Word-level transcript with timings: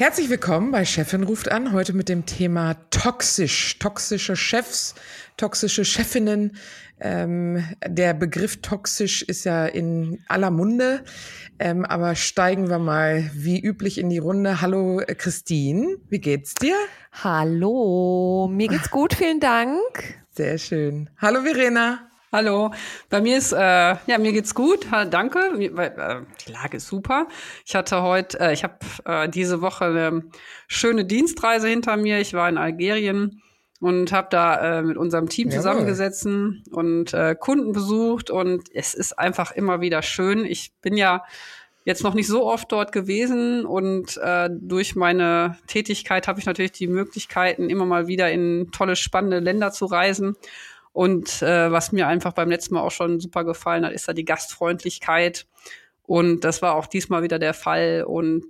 Herzlich 0.00 0.30
willkommen 0.30 0.70
bei 0.70 0.86
Chefin 0.86 1.24
ruft 1.24 1.52
an, 1.52 1.74
heute 1.74 1.92
mit 1.92 2.08
dem 2.08 2.24
Thema 2.24 2.72
toxisch, 2.88 3.78
toxische 3.78 4.34
Chefs, 4.34 4.94
toxische 5.36 5.84
Chefinnen. 5.84 6.56
Ähm, 7.00 7.62
der 7.86 8.14
Begriff 8.14 8.62
toxisch 8.62 9.20
ist 9.20 9.44
ja 9.44 9.66
in 9.66 10.24
aller 10.26 10.50
Munde, 10.50 11.04
ähm, 11.58 11.84
aber 11.84 12.14
steigen 12.14 12.70
wir 12.70 12.78
mal 12.78 13.30
wie 13.34 13.60
üblich 13.60 13.98
in 13.98 14.08
die 14.08 14.16
Runde. 14.16 14.62
Hallo 14.62 15.02
Christine, 15.18 15.98
wie 16.08 16.20
geht's 16.20 16.54
dir? 16.54 16.76
Hallo, 17.12 18.48
mir 18.50 18.68
geht's 18.68 18.90
gut, 18.90 19.12
vielen 19.12 19.40
Dank. 19.40 20.24
Sehr 20.30 20.56
schön. 20.56 21.10
Hallo 21.18 21.42
Verena. 21.42 22.09
Hallo, 22.32 22.70
bei 23.08 23.20
mir 23.20 23.38
ist, 23.38 23.50
äh, 23.50 23.56
ja, 23.58 24.18
mir 24.20 24.30
geht's 24.30 24.54
gut, 24.54 24.86
danke, 25.10 25.40
äh, 25.58 26.20
die 26.46 26.52
Lage 26.52 26.76
ist 26.76 26.86
super. 26.86 27.26
Ich 27.66 27.74
hatte 27.74 28.02
heute, 28.02 28.38
äh, 28.38 28.52
ich 28.52 28.62
habe 28.62 28.76
äh, 29.04 29.28
diese 29.28 29.62
Woche 29.62 29.86
eine 29.86 30.22
schöne 30.68 31.04
Dienstreise 31.04 31.66
hinter 31.66 31.96
mir. 31.96 32.20
Ich 32.20 32.32
war 32.32 32.48
in 32.48 32.56
Algerien 32.56 33.42
und 33.80 34.12
habe 34.12 34.28
da 34.30 34.78
äh, 34.78 34.82
mit 34.82 34.96
unserem 34.96 35.28
Team 35.28 35.50
zusammengesessen 35.50 36.62
und 36.70 37.12
äh, 37.14 37.34
Kunden 37.34 37.72
besucht 37.72 38.30
und 38.30 38.68
es 38.72 38.94
ist 38.94 39.18
einfach 39.18 39.50
immer 39.50 39.80
wieder 39.80 40.00
schön. 40.02 40.44
Ich 40.44 40.70
bin 40.82 40.96
ja 40.96 41.24
jetzt 41.84 42.04
noch 42.04 42.14
nicht 42.14 42.28
so 42.28 42.46
oft 42.46 42.70
dort 42.70 42.92
gewesen 42.92 43.66
und 43.66 44.18
äh, 44.18 44.48
durch 44.52 44.94
meine 44.94 45.58
Tätigkeit 45.66 46.28
habe 46.28 46.38
ich 46.38 46.46
natürlich 46.46 46.70
die 46.70 46.86
Möglichkeiten, 46.86 47.70
immer 47.70 47.86
mal 47.86 48.06
wieder 48.06 48.30
in 48.30 48.68
tolle, 48.70 48.94
spannende 48.94 49.40
Länder 49.40 49.72
zu 49.72 49.86
reisen. 49.86 50.36
Und 50.92 51.42
äh, 51.42 51.70
was 51.70 51.92
mir 51.92 52.08
einfach 52.08 52.32
beim 52.32 52.50
letzten 52.50 52.74
Mal 52.74 52.80
auch 52.80 52.90
schon 52.90 53.20
super 53.20 53.44
gefallen 53.44 53.84
hat, 53.84 53.92
ist 53.92 54.08
da 54.08 54.12
die 54.12 54.24
Gastfreundlichkeit. 54.24 55.46
Und 56.02 56.40
das 56.40 56.62
war 56.62 56.74
auch 56.74 56.86
diesmal 56.86 57.22
wieder 57.22 57.38
der 57.38 57.54
Fall. 57.54 58.04
Und 58.06 58.44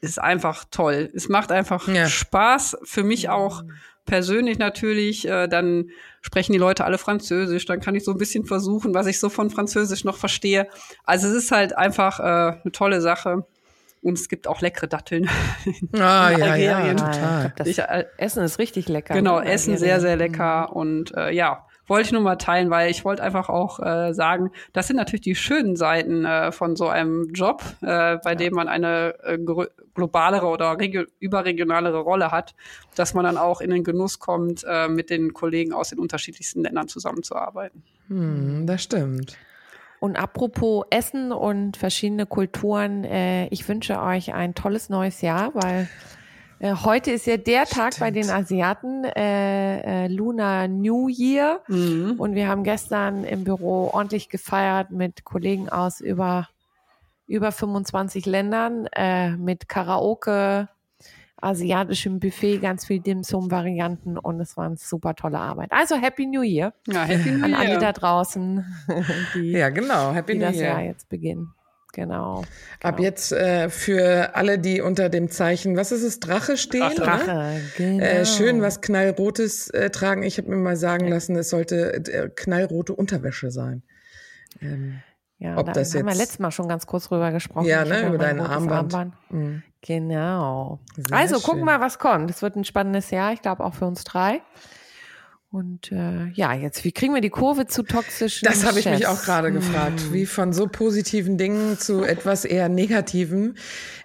ist 0.00 0.20
einfach 0.20 0.64
toll. 0.70 1.10
Es 1.14 1.28
macht 1.28 1.52
einfach 1.52 1.88
ja. 1.88 2.06
Spaß. 2.06 2.78
Für 2.84 3.02
mich 3.02 3.28
auch 3.28 3.64
persönlich 4.04 4.58
natürlich. 4.58 5.26
Äh, 5.26 5.48
dann 5.48 5.90
sprechen 6.20 6.52
die 6.52 6.58
Leute 6.58 6.84
alle 6.84 6.98
Französisch. 6.98 7.66
Dann 7.66 7.80
kann 7.80 7.94
ich 7.94 8.04
so 8.04 8.12
ein 8.12 8.18
bisschen 8.18 8.44
versuchen, 8.44 8.94
was 8.94 9.06
ich 9.06 9.18
so 9.18 9.28
von 9.28 9.50
Französisch 9.50 10.04
noch 10.04 10.16
verstehe. 10.16 10.68
Also 11.04 11.28
es 11.28 11.34
ist 11.34 11.50
halt 11.50 11.76
einfach 11.76 12.20
äh, 12.20 12.22
eine 12.62 12.72
tolle 12.72 13.00
Sache. 13.00 13.46
Und 14.02 14.18
es 14.18 14.28
gibt 14.28 14.46
auch 14.46 14.60
leckere 14.60 14.86
Datteln. 14.86 15.28
Ah, 15.94 16.30
ja, 16.30 16.54
ja, 16.56 16.94
total. 16.94 17.52
Das 17.56 17.66
ich, 17.66 17.78
äh, 17.80 18.04
Essen 18.18 18.44
ist 18.44 18.58
richtig 18.60 18.88
lecker. 18.88 19.14
Genau, 19.14 19.40
ne? 19.40 19.50
Essen 19.50 19.76
sehr, 19.78 20.00
sehr 20.00 20.16
lecker. 20.16 20.68
Mhm. 20.70 20.76
Und 20.76 21.14
äh, 21.16 21.32
ja, 21.32 21.65
wollte 21.86 22.06
ich 22.06 22.12
nur 22.12 22.22
mal 22.22 22.36
teilen, 22.36 22.70
weil 22.70 22.90
ich 22.90 23.04
wollte 23.04 23.22
einfach 23.22 23.48
auch 23.48 23.80
äh, 23.80 24.12
sagen, 24.12 24.50
das 24.72 24.86
sind 24.86 24.96
natürlich 24.96 25.22
die 25.22 25.34
schönen 25.34 25.76
Seiten 25.76 26.24
äh, 26.24 26.52
von 26.52 26.76
so 26.76 26.88
einem 26.88 27.32
Job, 27.32 27.62
äh, 27.82 28.16
bei 28.16 28.30
ja. 28.30 28.34
dem 28.34 28.54
man 28.54 28.68
eine 28.68 29.14
äh, 29.22 29.38
globalere 29.38 30.46
oder 30.46 30.76
überregionalere 31.20 31.98
Rolle 31.98 32.30
hat, 32.30 32.54
dass 32.94 33.14
man 33.14 33.24
dann 33.24 33.36
auch 33.36 33.60
in 33.60 33.70
den 33.70 33.84
Genuss 33.84 34.18
kommt, 34.18 34.64
äh, 34.68 34.88
mit 34.88 35.10
den 35.10 35.32
Kollegen 35.32 35.72
aus 35.72 35.90
den 35.90 35.98
unterschiedlichsten 35.98 36.62
Ländern 36.62 36.88
zusammenzuarbeiten. 36.88 37.82
Hm, 38.08 38.66
das 38.66 38.82
stimmt. 38.82 39.36
Und 39.98 40.16
apropos 40.16 40.84
Essen 40.90 41.32
und 41.32 41.76
verschiedene 41.76 42.26
Kulturen, 42.26 43.04
äh, 43.04 43.46
ich 43.48 43.66
wünsche 43.68 44.00
euch 44.00 44.34
ein 44.34 44.54
tolles 44.54 44.88
neues 44.88 45.22
Jahr, 45.22 45.54
weil 45.54 45.88
heute 46.62 47.10
ist 47.12 47.26
ja 47.26 47.36
der 47.36 47.66
Stimmt. 47.66 47.80
Tag 47.80 47.98
bei 48.00 48.10
den 48.10 48.30
Asiaten, 48.30 49.04
äh, 49.04 50.04
äh, 50.04 50.08
Lunar 50.08 50.68
New 50.68 51.08
Year. 51.08 51.60
Mhm. 51.68 52.14
Und 52.18 52.34
wir 52.34 52.48
haben 52.48 52.64
gestern 52.64 53.24
im 53.24 53.44
Büro 53.44 53.90
ordentlich 53.92 54.28
gefeiert 54.28 54.90
mit 54.90 55.24
Kollegen 55.24 55.68
aus 55.68 56.00
über, 56.00 56.48
über 57.26 57.52
25 57.52 58.26
Ländern, 58.26 58.86
äh, 58.94 59.30
mit 59.36 59.68
Karaoke, 59.68 60.68
asiatischem 61.40 62.18
Buffet, 62.18 62.58
ganz 62.58 62.86
viel 62.86 63.00
Dim-Sum-Varianten 63.00 64.16
und 64.16 64.40
es 64.40 64.56
war 64.56 64.66
eine 64.66 64.76
super 64.78 65.14
tolle 65.14 65.38
Arbeit. 65.38 65.70
Also 65.70 65.96
Happy 65.96 66.26
New 66.26 66.42
Year 66.42 66.72
ja, 66.86 67.04
Happy 67.04 67.30
New 67.30 67.44
an 67.44 67.50
Year. 67.50 67.58
alle 67.60 67.78
da 67.78 67.92
draußen, 67.92 68.64
die, 69.34 69.52
ja, 69.52 69.68
genau. 69.68 70.12
Happy 70.12 70.32
die 70.32 70.38
New 70.38 70.46
das 70.46 70.56
Year. 70.56 70.68
Jahr 70.68 70.80
jetzt 70.82 71.08
beginnen. 71.10 71.52
Genau, 71.92 72.42
genau. 72.42 72.44
Ab 72.82 73.00
jetzt 73.00 73.32
äh, 73.32 73.70
für 73.70 74.34
alle, 74.34 74.58
die 74.58 74.80
unter 74.80 75.08
dem 75.08 75.30
Zeichen, 75.30 75.76
was 75.76 75.92
ist 75.92 76.02
es, 76.02 76.20
Drache 76.20 76.56
stehen? 76.56 76.94
Drache, 76.94 77.24
oder? 77.24 77.54
genau. 77.76 78.04
Äh, 78.04 78.26
schön 78.26 78.60
was 78.60 78.80
Knallrotes 78.80 79.70
äh, 79.70 79.90
tragen. 79.90 80.22
Ich 80.22 80.36
habe 80.36 80.50
mir 80.50 80.56
mal 80.56 80.76
sagen 80.76 81.08
lassen, 81.08 81.36
es 81.36 81.48
sollte 81.48 81.94
äh, 81.94 82.28
knallrote 82.34 82.92
Unterwäsche 82.92 83.50
sein. 83.50 83.82
Ähm, 84.60 85.00
ja, 85.38 85.56
ob 85.58 85.66
da 85.66 85.72
das 85.72 85.94
haben 85.94 86.06
jetzt, 86.06 86.14
wir 86.14 86.22
letztes 86.22 86.38
Mal 86.38 86.50
schon 86.50 86.68
ganz 86.68 86.86
kurz 86.86 87.08
drüber 87.08 87.30
gesprochen. 87.30 87.66
Ja, 87.66 87.84
ne, 87.84 88.08
über 88.08 88.18
dein 88.18 88.40
Armband. 88.40 88.94
Armband. 88.94 89.14
Mhm. 89.30 89.62
Genau. 89.82 90.80
Sehr 90.96 91.16
also 91.16 91.38
gucken 91.40 91.60
wir 91.60 91.78
mal, 91.78 91.80
was 91.80 91.98
kommt. 91.98 92.30
Es 92.30 92.42
wird 92.42 92.56
ein 92.56 92.64
spannendes 92.64 93.10
Jahr, 93.10 93.32
ich 93.32 93.42
glaube 93.42 93.64
auch 93.64 93.74
für 93.74 93.86
uns 93.86 94.04
drei. 94.04 94.40
Und 95.50 95.92
äh, 95.92 96.28
ja, 96.32 96.52
jetzt, 96.52 96.84
wie 96.84 96.92
kriegen 96.92 97.14
wir 97.14 97.20
die 97.20 97.30
Kurve 97.30 97.66
zu 97.66 97.82
toxischen 97.82 98.46
Das 98.46 98.64
habe 98.64 98.80
ich 98.80 98.86
mich 98.86 99.06
auch 99.06 99.22
gerade 99.22 99.52
gefragt. 99.52 100.00
Hm. 100.00 100.12
Wie 100.12 100.26
von 100.26 100.52
so 100.52 100.66
positiven 100.66 101.38
Dingen 101.38 101.78
zu 101.78 102.02
etwas 102.02 102.44
eher 102.44 102.68
negativen. 102.68 103.56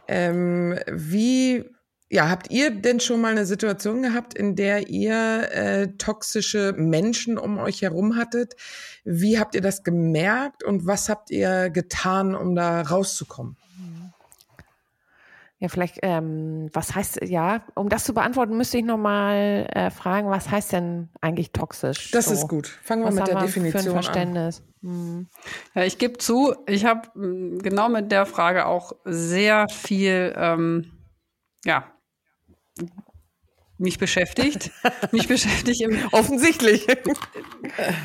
Ähm, 0.07 0.79
wie 0.87 1.65
ja, 2.13 2.29
habt 2.29 2.51
ihr 2.51 2.71
denn 2.71 2.99
schon 2.99 3.21
mal 3.21 3.31
eine 3.31 3.45
Situation 3.45 4.01
gehabt, 4.01 4.33
in 4.33 4.57
der 4.57 4.89
ihr 4.89 5.49
äh, 5.53 5.87
toxische 5.97 6.73
Menschen 6.75 7.37
um 7.37 7.57
euch 7.57 7.81
herum 7.81 8.17
hattet? 8.17 8.55
Wie 9.05 9.39
habt 9.39 9.55
ihr 9.55 9.61
das 9.61 9.83
gemerkt 9.83 10.61
und 10.61 10.85
was 10.85 11.07
habt 11.07 11.31
ihr 11.31 11.69
getan, 11.69 12.35
um 12.35 12.53
da 12.53 12.81
rauszukommen? 12.81 13.55
Ja, 15.61 15.67
vielleicht, 15.67 15.99
ähm, 16.01 16.71
was 16.73 16.95
heißt, 16.95 17.19
ja, 17.23 17.61
um 17.75 17.87
das 17.87 18.03
zu 18.03 18.15
beantworten, 18.15 18.57
müsste 18.57 18.79
ich 18.79 18.83
nochmal 18.83 19.67
äh, 19.71 19.91
fragen, 19.91 20.27
was 20.31 20.49
heißt 20.49 20.73
denn 20.73 21.09
eigentlich 21.21 21.51
toxisch? 21.51 22.09
Das 22.09 22.25
so? 22.25 22.33
ist 22.33 22.47
gut. 22.47 22.65
Fangen 22.65 23.03
wir 23.03 23.09
was 23.09 23.13
mit 23.13 23.27
der 23.27 23.41
Definition 23.41 23.83
für 23.83 23.89
ein 23.89 23.93
Verständnis? 23.93 24.63
an. 24.81 24.89
Hm. 24.89 25.27
Ja, 25.75 25.83
ich 25.83 25.99
gebe 25.99 26.17
zu, 26.17 26.55
ich 26.65 26.85
habe 26.85 27.09
hm, 27.13 27.59
genau 27.59 27.89
mit 27.89 28.11
der 28.11 28.25
Frage 28.25 28.65
auch 28.65 28.93
sehr 29.05 29.67
viel, 29.69 30.33
ähm, 30.35 30.93
ja, 31.63 31.85
mich 33.81 33.97
beschäftigt. 33.97 34.71
mich 35.11 35.27
beschäftigt 35.27 35.81
im 35.81 35.97
offensichtlich. 36.11 36.87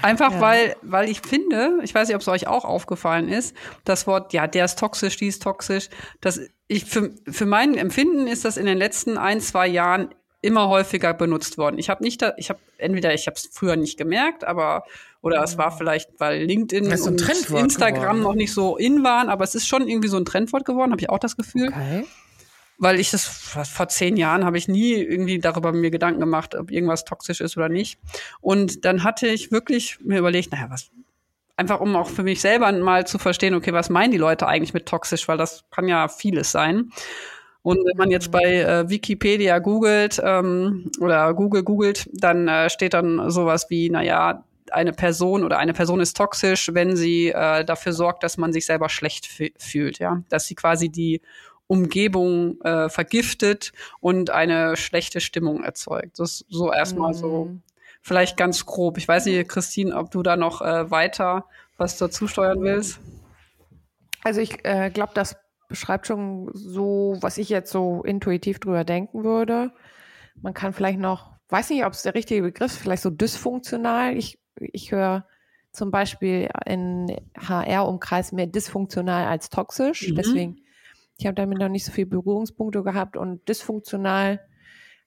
Einfach 0.03 0.33
ja. 0.33 0.41
weil, 0.41 0.77
weil 0.83 1.09
ich 1.09 1.21
finde, 1.21 1.79
ich 1.83 1.95
weiß 1.95 2.09
nicht, 2.09 2.17
ob 2.17 2.23
es 2.23 2.29
euch 2.29 2.47
auch 2.47 2.65
aufgefallen 2.65 3.29
ist, 3.29 3.55
das 3.85 4.07
Wort, 4.07 4.33
ja, 4.33 4.47
der 4.47 4.65
ist 4.65 4.79
toxisch, 4.79 5.17
die 5.17 5.29
ist 5.29 5.43
toxisch. 5.43 5.89
Das 6.21 6.41
ich 6.69 6.85
für, 6.85 7.15
für 7.29 7.47
mein 7.47 7.77
Empfinden 7.77 8.27
ist 8.27 8.45
das 8.45 8.57
in 8.57 8.67
den 8.67 8.79
letzten 8.79 9.19
ein, 9.19 9.41
zwei 9.41 9.69
Jahren 9.69 10.15
immer 10.43 10.69
häufiger 10.69 11.15
benutzt 11.15 11.59
worden. 11.59 11.79
Ich 11.79 11.91
habe 11.91 12.03
nicht, 12.03 12.23
da, 12.23 12.35
ich 12.37 12.51
habe 12.51 12.61
entweder 12.79 13.15
ich 13.15 13.27
habe 13.27 13.37
es 13.37 13.49
früher 13.53 13.77
nicht 13.77 13.97
gemerkt, 13.97 14.45
aber 14.45 14.85
oder 15.23 15.43
es 15.43 15.59
war 15.59 15.77
vielleicht, 15.77 16.11
weil 16.19 16.43
LinkedIn 16.43 16.93
und 17.03 17.21
Instagram 17.51 17.95
geworden. 17.95 18.21
noch 18.21 18.35
nicht 18.35 18.53
so 18.53 18.77
in 18.77 19.03
waren, 19.03 19.29
aber 19.29 19.45
es 19.45 19.55
ist 19.55 19.67
schon 19.67 19.89
irgendwie 19.89 20.09
so 20.09 20.17
ein 20.17 20.25
Trendwort 20.25 20.65
geworden, 20.65 20.93
habe 20.93 21.01
ich 21.01 21.11
auch 21.11 21.19
das 21.19 21.37
Gefühl. 21.37 21.69
Okay 21.69 22.05
weil 22.79 23.01
ich 23.01 23.11
das 23.11 23.25
vor 23.25 23.89
zehn 23.89 24.17
Jahren 24.17 24.45
habe 24.45 24.59
ich 24.59 24.69
nie 24.69 24.95
irgendwie 24.95 25.39
darüber 25.39 25.73
mir 25.73 25.91
Gedanken 25.91 26.21
gemacht, 26.21 26.55
ob 26.55 26.71
irgendwas 26.71 27.05
toxisch 27.05 27.41
ist 27.41 27.57
oder 27.57 27.69
nicht. 27.69 27.99
Und 28.41 28.85
dann 28.85 29.03
hatte 29.03 29.27
ich 29.27 29.51
wirklich 29.51 29.99
mir 30.01 30.19
überlegt, 30.19 30.53
naja, 30.53 30.67
was, 30.69 30.91
einfach 31.57 31.81
um 31.81 31.97
auch 31.97 32.09
für 32.09 32.23
mich 32.23 32.41
selber 32.41 32.71
mal 32.73 33.07
zu 33.07 33.19
verstehen, 33.19 33.55
okay, 33.55 33.73
was 33.73 33.91
meinen 33.91 34.13
die 34.13 34.19
Leute 34.19 34.47
eigentlich 34.47 34.75
mit 34.75 34.87
toxisch, 34.87 35.27
weil 35.29 35.39
das 35.39 35.65
kann 35.71 35.89
ja 35.89 36.09
vieles 36.09 36.53
sein. 36.53 36.91
Und 37.63 37.79
wenn 37.79 37.97
man 37.97 38.11
jetzt 38.13 38.31
bei 38.31 38.61
äh, 38.61 38.89
Wikipedia 38.89 39.59
googelt 39.59 40.21
ähm, 40.23 40.89
oder 41.01 41.35
Google 41.35 41.65
googelt, 41.65 42.09
dann 42.13 42.47
äh, 42.47 42.71
steht 42.71 42.95
dann 42.95 43.29
sowas 43.31 43.67
wie, 43.71 43.91
naja, 43.91 44.45
eine 44.71 44.93
Person 44.93 45.45
oder 45.45 45.59
eine 45.59 45.73
Person 45.73 46.01
ist 46.01 46.17
toxisch, 46.17 46.71
wenn 46.73 46.97
sie 46.97 47.29
äh, 47.29 47.65
dafür 47.65 47.93
sorgt, 47.93 48.23
dass 48.23 48.37
man 48.37 48.53
sich 48.53 48.67
selber 48.67 48.89
schlecht 48.89 49.29
fühlt, 49.59 49.99
ja, 49.99 50.23
dass 50.29 50.47
sie 50.47 50.55
quasi 50.55 50.89
die 50.91 51.21
Umgebung 51.67 52.61
äh, 52.63 52.89
vergiftet 52.89 53.73
und 54.01 54.31
eine 54.31 54.77
schlechte 54.77 55.21
Stimmung 55.21 55.65
erzeugt. 55.65 56.19
Das 56.19 56.43
ist 56.43 56.47
so 56.49 56.73
erstmal 56.73 57.11
mm. 57.13 57.15
so 57.15 57.45
mhm. 57.47 57.63
vielleicht 58.03 58.37
ganz 58.37 58.67
grob. 58.67 58.99
Ich 58.99 59.09
weiß 59.09 59.27
nicht, 59.27 59.49
Christine, 59.49 59.97
ob 59.97 60.11
du 60.11 60.23
da 60.23 60.37
noch 60.37 60.63
äh, 60.63 60.91
weiter 60.91 61.47
was 61.77 61.99
dazu 61.99 62.27
steuern 62.27 62.63
willst. 62.63 63.01
Also 64.25 64.41
ich 64.41 64.65
äh, 64.65 64.91
glaube, 64.91 65.13
das 65.15 65.37
beschreibt 65.69 66.07
schon 66.07 66.51
so, 66.53 67.17
was 67.21 67.39
ich 67.39 67.49
jetzt 67.49 67.71
so 67.71 68.03
intuitiv 68.03 68.61
drüber 68.61 68.85
denken 68.85 69.25
würde. 69.25 69.73
Man 70.41 70.55
kann 70.55 70.73
vielleicht 70.73 70.99
noch, 70.99 71.33
weiß 71.49 71.71
nicht, 71.71 71.85
ob 71.85 71.93
es 71.93 72.03
der 72.03 72.15
richtige 72.15 72.43
Begriff 72.43 72.73
ist, 72.73 72.79
vielleicht 72.79 73.03
so 73.03 73.11
dysfunktional. 73.11 74.17
Ich, 74.17 74.39
ich 74.59 74.93
höre 74.93 75.27
zum 75.73 75.91
Beispiel 75.91 76.49
in 76.65 77.15
HR-Umkreis 77.37 78.33
mehr 78.33 78.47
dysfunktional 78.47 79.27
als 79.27 79.51
toxisch. 79.51 80.09
Mhm. 80.09 80.15
Deswegen, 80.15 80.57
ich 81.19 81.27
habe 81.27 81.35
damit 81.35 81.59
noch 81.59 81.69
nicht 81.69 81.85
so 81.85 81.93
viele 81.93 82.07
Berührungspunkte 82.07 82.83
gehabt 82.83 83.17
und 83.17 83.49
dysfunktional 83.49 84.41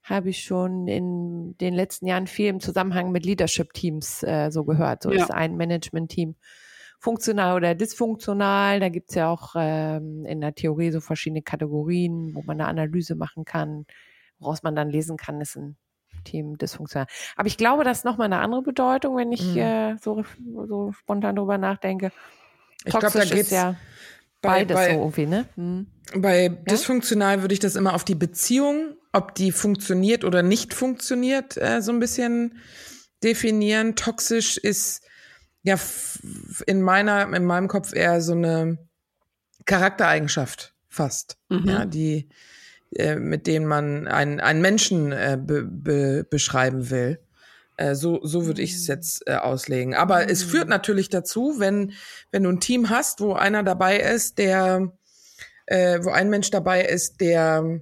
habe 0.04 0.30
ich 0.30 0.44
schon 0.44 0.88
in 0.88 1.58
den 1.58 1.74
letzten 1.74 2.08
Jahren 2.08 2.28
viel 2.28 2.48
im 2.48 2.60
Zusammenhang 2.60 3.12
mit 3.12 3.26
Leadership-Teams 3.26 4.24
äh, 4.24 4.50
so 4.50 4.64
gehört. 4.64 5.04
So 5.04 5.12
ja. 5.12 5.24
ist 5.24 5.32
ein 5.32 5.56
Management-Team 5.58 6.36
funktional 7.00 7.56
oder 7.56 7.76
dysfunktional. 7.76 8.80
Da 8.80 8.90
gibt's 8.90 9.16
ja 9.16 9.30
auch 9.30 9.54
ähm, 9.56 10.26
in 10.26 10.42
der 10.42 10.56
Theorie 10.56 10.92
so 10.92 11.00
verschiedene 11.00 11.42
Kategorien, 11.42 12.34
wo 12.34 12.42
man 12.42 12.60
eine 12.60 12.70
Analyse 12.70 13.16
machen 13.16 13.46
kann, 13.46 13.86
woraus 14.40 14.64
man 14.64 14.76
dann 14.76 14.90
lesen 14.90 15.18
kann, 15.18 15.42
ist 15.42 15.58
ein 15.58 15.78
Team 16.24 16.58
dysfunktional. 16.58 17.08
Aber 17.36 17.48
ich 17.48 17.58
glaube, 17.58 17.84
das 17.84 18.00
ist 18.00 18.06
nochmal 18.06 18.26
eine 18.26 18.40
andere 18.40 18.64
Bedeutung, 18.64 19.18
wenn 19.18 19.32
ich 19.32 19.54
mhm. 19.54 19.58
äh, 19.58 19.98
so, 19.98 20.24
so 20.66 20.92
spontan 20.94 21.36
drüber 21.36 21.58
nachdenke. 21.58 22.12
Ich 22.86 22.92
glaube, 22.92 23.12
da 23.12 23.26
geht's 23.26 23.52
ja 23.52 23.76
beides 24.42 24.76
bei, 24.76 24.94
so 24.94 25.00
irgendwie, 25.00 25.26
ne? 25.26 25.46
Mhm. 25.56 25.88
Bei 26.16 26.44
ja? 26.44 26.50
dysfunktional 26.50 27.42
würde 27.42 27.54
ich 27.54 27.60
das 27.60 27.76
immer 27.76 27.94
auf 27.94 28.04
die 28.04 28.16
Beziehung, 28.16 28.96
ob 29.12 29.36
die 29.36 29.52
funktioniert 29.52 30.24
oder 30.24 30.44
nicht 30.44 30.74
funktioniert, 30.74 31.58
äh, 31.58 31.82
so 31.82 31.92
ein 31.92 32.00
bisschen 32.00 32.58
definieren. 33.24 33.96
Toxisch 33.96 34.58
ist 34.58 35.02
ja 35.64 35.76
in 36.68 36.82
meiner, 36.82 37.34
in 37.34 37.46
meinem 37.46 37.68
Kopf 37.68 37.94
eher 37.94 38.22
so 38.22 38.34
eine 38.34 38.78
Charaktereigenschaft 39.66 40.74
fast, 40.88 41.38
mhm. 41.50 41.66
ja, 41.66 41.86
die, 41.86 42.30
äh, 42.96 43.16
mit 43.16 43.46
denen 43.46 43.66
man 43.66 44.08
einen, 44.08 44.40
einen 44.40 44.62
Menschen 44.62 45.12
äh, 45.12 45.38
be, 45.42 45.64
be, 45.64 46.26
beschreiben 46.30 46.90
will. 46.90 47.20
Äh, 47.80 47.96
so, 47.96 48.20
so 48.24 48.46
würde 48.46 48.62
ich 48.62 48.76
es 48.76 48.88
mhm. 48.88 48.94
jetzt 48.94 49.24
äh, 49.26 49.36
auslegen. 49.36 49.96
Aber 49.96 50.24
mhm. 50.24 50.30
es 50.30 50.44
führt 50.44 50.68
natürlich 50.68 51.08
dazu, 51.08 51.56
wenn, 51.60 51.94
wenn 52.32 52.44
du 52.44 52.50
ein 52.50 52.60
Team 52.60 52.90
hast, 52.90 53.22
wo 53.22 53.34
einer 53.34 53.64
dabei 53.64 53.98
ist, 53.98 54.38
der, 54.38 54.92
äh, 55.66 56.00
wo 56.04 56.10
ein 56.10 56.30
Mensch 56.30 56.52
dabei 56.52 56.84
ist, 56.84 57.22
der 57.22 57.82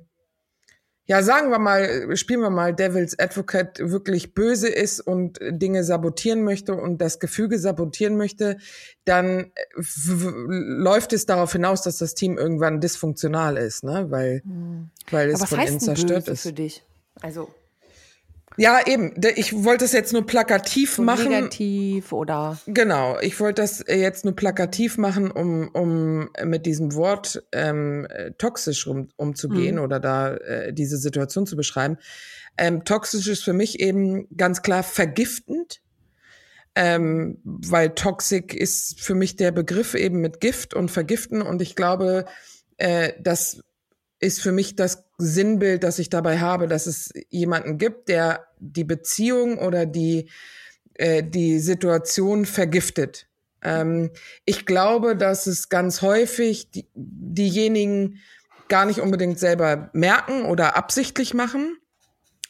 ja, 1.10 1.24
sagen 1.24 1.52
wir 1.52 1.60
mal, 1.60 2.18
spielen 2.18 2.42
wir 2.42 2.50
mal 2.50 2.76
Devil's 2.76 3.18
Advocate 3.18 3.80
wirklich 3.80 4.34
böse 4.34 4.68
ist 4.68 5.00
und 5.00 5.40
Dinge 5.42 5.86
sabotieren 5.86 6.44
möchte 6.44 6.74
und 6.74 6.98
das 6.98 7.22
Gefüge 7.22 7.60
sabotieren 7.60 8.18
möchte, 8.18 8.58
dann 9.06 9.54
läuft 9.74 11.14
es 11.14 11.26
darauf 11.26 11.54
hinaus, 11.54 11.82
dass 11.82 12.00
das 12.00 12.14
Team 12.14 12.38
irgendwann 12.38 12.82
dysfunktional 12.82 13.56
ist, 13.56 13.86
ne? 13.86 14.08
Weil, 14.10 14.42
hm. 14.44 14.90
weil 15.10 15.30
es 15.30 15.46
von 15.46 15.62
innen 15.62 15.80
zerstört 15.80 16.28
ist. 16.28 16.42
für 16.42 16.52
dich? 16.52 16.84
Also 17.22 17.48
ja, 18.58 18.80
eben. 18.86 19.14
Ich 19.36 19.64
wollte 19.64 19.86
es 19.86 19.92
jetzt 19.92 20.14
nur 20.14 20.26
plakativ 20.26 20.96
so 20.96 21.04
machen. 21.04 21.30
Negativ 21.30 22.12
oder. 22.12 22.60
Genau. 22.66 23.20
Ich 23.22 23.40
wollte 23.40 23.62
das 23.62 23.84
jetzt 23.88 24.26
nur 24.26 24.36
plakativ 24.36 24.98
machen, 24.98 25.30
um, 25.30 25.70
um 25.70 26.30
mit 26.44 26.66
diesem 26.66 26.96
Wort 26.96 27.44
ähm, 27.52 28.08
toxisch 28.38 28.88
um, 28.88 29.10
umzugehen 29.16 29.76
mhm. 29.76 29.82
oder 29.82 30.00
da 30.00 30.36
äh, 30.36 30.74
diese 30.74 30.98
Situation 30.98 31.46
zu 31.46 31.56
beschreiben. 31.56 31.98
Ähm, 32.58 32.84
toxisch 32.84 33.28
ist 33.28 33.44
für 33.44 33.54
mich 33.54 33.80
eben 33.80 34.28
ganz 34.36 34.62
klar 34.62 34.84
vergiftend. 34.84 35.82
Ähm, 36.80 37.40
weil 37.44 37.90
Toxic 37.96 38.54
ist 38.54 39.02
für 39.02 39.16
mich 39.16 39.36
der 39.36 39.52
Begriff 39.52 39.96
eben 39.96 40.20
mit 40.20 40.40
Gift 40.40 40.76
und 40.76 40.92
Vergiften 40.92 41.42
und 41.42 41.60
ich 41.60 41.76
glaube, 41.76 42.26
äh, 42.78 43.14
dass 43.20 43.62
ist 44.20 44.42
für 44.42 44.52
mich 44.52 44.76
das 44.76 45.04
Sinnbild, 45.18 45.84
das 45.84 46.00
ich 46.00 46.10
dabei 46.10 46.40
habe, 46.40 46.68
dass 46.68 46.88
es 46.88 47.12
jemanden 47.30 47.78
gibt, 47.78 48.10
der 48.10 48.48
die 48.60 48.84
Beziehung 48.84 49.60
oder 49.60 49.86
die, 49.86 50.30
äh, 50.96 51.24
die 51.24 51.60
Situation 51.60 52.46
vergiftet. 52.46 53.28
Ähm, 53.62 54.12
ich 54.46 54.66
glaube, 54.66 55.16
dass 55.16 55.48
es 55.48 55.70
ganz 55.70 56.02
häufig 56.02 56.72
die, 56.72 56.88
diejenigen 56.96 58.20
gar 58.68 58.86
nicht 58.86 59.00
unbedingt 59.00 59.40
selber 59.40 59.90
merken 59.94 60.46
oder 60.46 60.76
absichtlich 60.76 61.34
machen, 61.34 61.78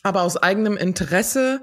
aber 0.04 0.22
aus 0.24 0.38
eigenem 0.38 0.78
Interesse 0.78 1.62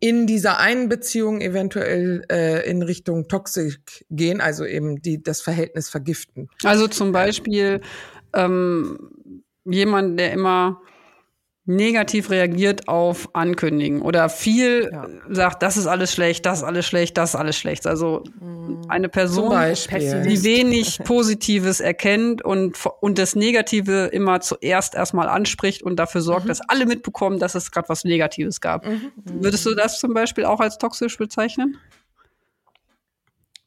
in 0.00 0.26
dieser 0.26 0.58
einen 0.58 0.88
Beziehung 0.88 1.40
eventuell 1.40 2.24
äh, 2.30 2.68
in 2.68 2.82
Richtung 2.82 3.26
Toxik 3.26 4.06
gehen, 4.10 4.40
also 4.40 4.64
eben 4.64 5.02
die 5.02 5.22
das 5.22 5.40
Verhältnis 5.40 5.88
vergiften. 5.88 6.48
Also 6.62 6.86
zum 6.86 7.10
Beispiel 7.10 7.80
ähm, 8.32 9.10
jemand, 9.70 10.18
der 10.18 10.32
immer 10.32 10.80
negativ 11.68 12.30
reagiert 12.30 12.88
auf 12.88 13.28
Ankündigen 13.34 14.00
oder 14.00 14.30
viel 14.30 14.88
ja. 14.90 15.06
sagt, 15.28 15.62
das 15.62 15.76
ist 15.76 15.86
alles 15.86 16.10
schlecht, 16.10 16.46
das 16.46 16.60
ist 16.60 16.64
alles 16.64 16.86
schlecht, 16.86 17.18
das 17.18 17.30
ist 17.30 17.34
alles 17.34 17.58
schlecht. 17.58 17.86
Also 17.86 18.24
mhm. 18.40 18.80
eine 18.88 19.10
Person, 19.10 19.50
die 19.50 20.44
wenig 20.44 20.98
Positives 21.04 21.80
erkennt 21.80 22.42
und, 22.42 22.78
und 23.02 23.18
das 23.18 23.36
Negative 23.36 24.06
immer 24.06 24.40
zuerst 24.40 24.94
erstmal 24.94 25.28
anspricht 25.28 25.82
und 25.82 25.96
dafür 25.96 26.22
sorgt, 26.22 26.44
mhm. 26.44 26.48
dass 26.48 26.62
alle 26.62 26.86
mitbekommen, 26.86 27.38
dass 27.38 27.54
es 27.54 27.70
gerade 27.70 27.90
was 27.90 28.02
Negatives 28.04 28.62
gab. 28.62 28.86
Mhm. 28.86 29.12
Würdest 29.24 29.66
du 29.66 29.74
das 29.74 30.00
zum 30.00 30.14
Beispiel 30.14 30.46
auch 30.46 30.60
als 30.60 30.78
toxisch 30.78 31.18
bezeichnen? 31.18 31.76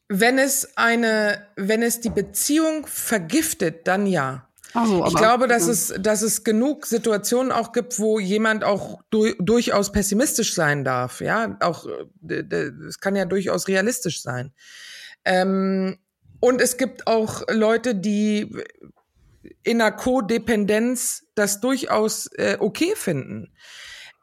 Wenn 0.08 0.38
es 0.38 0.76
eine, 0.76 1.46
wenn 1.54 1.82
es 1.82 2.00
die 2.00 2.10
Beziehung 2.10 2.84
vergiftet, 2.86 3.86
dann 3.86 4.06
ja. 4.06 4.48
So, 4.74 5.04
ich 5.06 5.14
glaube, 5.14 5.48
dass 5.48 5.66
es, 5.66 5.92
dass 5.98 6.22
es 6.22 6.44
genug 6.44 6.86
Situationen 6.86 7.52
auch 7.52 7.72
gibt, 7.72 7.98
wo 7.98 8.18
jemand 8.18 8.64
auch 8.64 9.00
du 9.10 9.34
durchaus 9.38 9.92
pessimistisch 9.92 10.54
sein 10.54 10.84
darf. 10.84 11.20
Ja, 11.20 11.56
auch 11.60 11.86
es 12.26 12.98
kann 12.98 13.14
ja 13.14 13.26
durchaus 13.26 13.68
realistisch 13.68 14.22
sein. 14.22 14.52
Ähm, 15.24 15.98
und 16.40 16.60
es 16.60 16.76
gibt 16.76 17.06
auch 17.06 17.42
Leute, 17.50 17.94
die 17.94 18.56
in 19.62 19.80
einer 19.80 19.92
Codependenz 19.92 21.24
das 21.34 21.60
durchaus 21.60 22.26
äh, 22.32 22.56
okay 22.58 22.94
finden. 22.96 23.52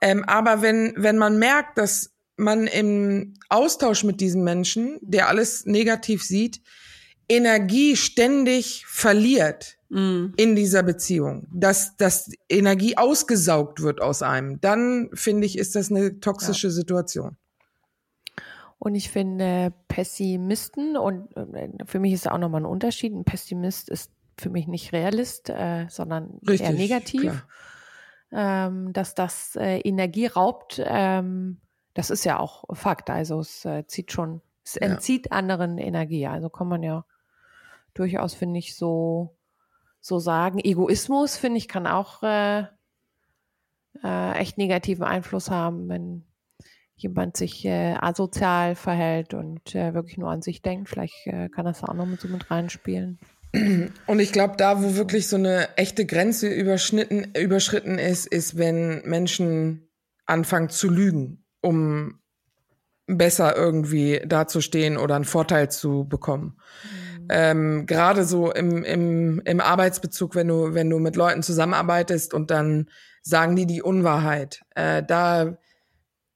Ähm, 0.01 0.23
aber 0.25 0.61
wenn 0.61 0.93
wenn 0.97 1.17
man 1.17 1.37
merkt, 1.37 1.77
dass 1.77 2.11
man 2.37 2.67
im 2.67 3.35
Austausch 3.49 4.03
mit 4.03 4.21
diesen 4.21 4.43
Menschen, 4.43 4.97
der 5.01 5.27
alles 5.27 5.65
negativ 5.65 6.23
sieht, 6.23 6.61
Energie 7.29 7.95
ständig 7.95 8.85
verliert, 8.87 9.77
mm. 9.89 10.33
in 10.35 10.55
dieser 10.55 10.83
Beziehung, 10.83 11.47
dass, 11.51 11.95
dass 11.97 12.31
Energie 12.49 12.97
ausgesaugt 12.97 13.81
wird 13.81 14.01
aus 14.01 14.21
einem, 14.21 14.59
dann 14.61 15.09
finde 15.13 15.45
ich, 15.45 15.57
ist 15.57 15.75
das 15.75 15.91
eine 15.91 16.19
toxische 16.19 16.67
ja. 16.67 16.73
Situation. 16.73 17.37
Und 18.79 18.95
ich 18.95 19.09
finde 19.09 19.73
Pessimisten, 19.89 20.97
und 20.97 21.35
äh, 21.35 21.69
für 21.85 21.99
mich 21.99 22.13
ist 22.13 22.25
da 22.25 22.31
auch 22.31 22.37
nochmal 22.37 22.61
ein 22.61 22.65
Unterschied, 22.65 23.13
ein 23.13 23.25
Pessimist 23.25 23.89
ist 23.89 24.11
für 24.37 24.49
mich 24.49 24.67
nicht 24.67 24.93
Realist, 24.93 25.49
äh, 25.49 25.87
sondern 25.89 26.39
Richtig, 26.47 26.67
eher 26.67 26.73
negativ. 26.73 27.45
Ähm, 28.31 28.93
dass 28.93 29.15
das 29.15 29.55
äh, 29.55 29.79
Energie 29.79 30.27
raubt, 30.27 30.81
ähm, 30.85 31.59
das 31.93 32.09
ist 32.09 32.23
ja 32.23 32.39
auch 32.39 32.63
Fakt. 32.73 33.09
Also 33.09 33.39
es 33.39 33.65
äh, 33.65 33.85
zieht 33.87 34.11
schon, 34.11 34.41
es 34.63 34.77
entzieht 34.77 35.25
ja. 35.25 35.31
anderen 35.33 35.77
Energie. 35.77 36.27
Also 36.27 36.49
kann 36.49 36.67
man 36.67 36.83
ja 36.83 37.03
durchaus, 37.93 38.33
finde 38.33 38.59
ich, 38.59 38.75
so 38.75 39.35
so 40.01 40.19
sagen. 40.19 40.59
Egoismus, 40.59 41.37
finde 41.37 41.57
ich, 41.57 41.67
kann 41.67 41.87
auch 41.87 42.23
äh, 42.23 42.63
äh, 44.03 44.31
echt 44.37 44.57
negativen 44.57 45.03
Einfluss 45.03 45.49
haben, 45.49 45.89
wenn 45.89 46.25
jemand 46.95 47.37
sich 47.37 47.65
äh, 47.65 47.95
asozial 47.99 48.75
verhält 48.75 49.33
und 49.33 49.73
äh, 49.75 49.93
wirklich 49.93 50.17
nur 50.17 50.29
an 50.29 50.41
sich 50.41 50.61
denkt. 50.61 50.89
Vielleicht 50.89 51.27
äh, 51.27 51.49
kann 51.49 51.65
das 51.65 51.83
auch 51.83 51.93
noch 51.93 52.05
mit 52.05 52.19
so 52.19 52.27
mit 52.27 52.49
reinspielen. 52.51 53.19
Und 54.05 54.19
ich 54.19 54.31
glaube, 54.31 54.55
da, 54.57 54.83
wo 54.83 54.95
wirklich 54.95 55.27
so 55.27 55.35
eine 55.35 55.75
echte 55.77 56.05
Grenze 56.05 56.49
überschnitten, 56.49 57.33
überschritten 57.35 57.97
ist, 57.97 58.27
ist, 58.27 58.57
wenn 58.57 59.01
Menschen 59.05 59.89
anfangen 60.25 60.69
zu 60.69 60.87
lügen, 60.87 61.45
um 61.61 62.19
besser 63.07 63.55
irgendwie 63.55 64.21
dazustehen 64.23 64.97
oder 64.97 65.15
einen 65.15 65.25
Vorteil 65.25 65.71
zu 65.71 66.07
bekommen. 66.07 66.59
Ähm, 67.29 67.85
gerade 67.85 68.25
so 68.25 68.51
im, 68.51 68.83
im, 68.83 69.41
im 69.45 69.61
Arbeitsbezug, 69.61 70.35
wenn 70.35 70.47
du, 70.47 70.73
wenn 70.73 70.89
du 70.89 70.99
mit 70.99 71.15
Leuten 71.15 71.43
zusammenarbeitest 71.43 72.33
und 72.33 72.51
dann 72.51 72.89
sagen 73.21 73.55
die 73.55 73.65
die 73.65 73.81
Unwahrheit. 73.81 74.61
Äh, 74.75 75.03
da 75.03 75.57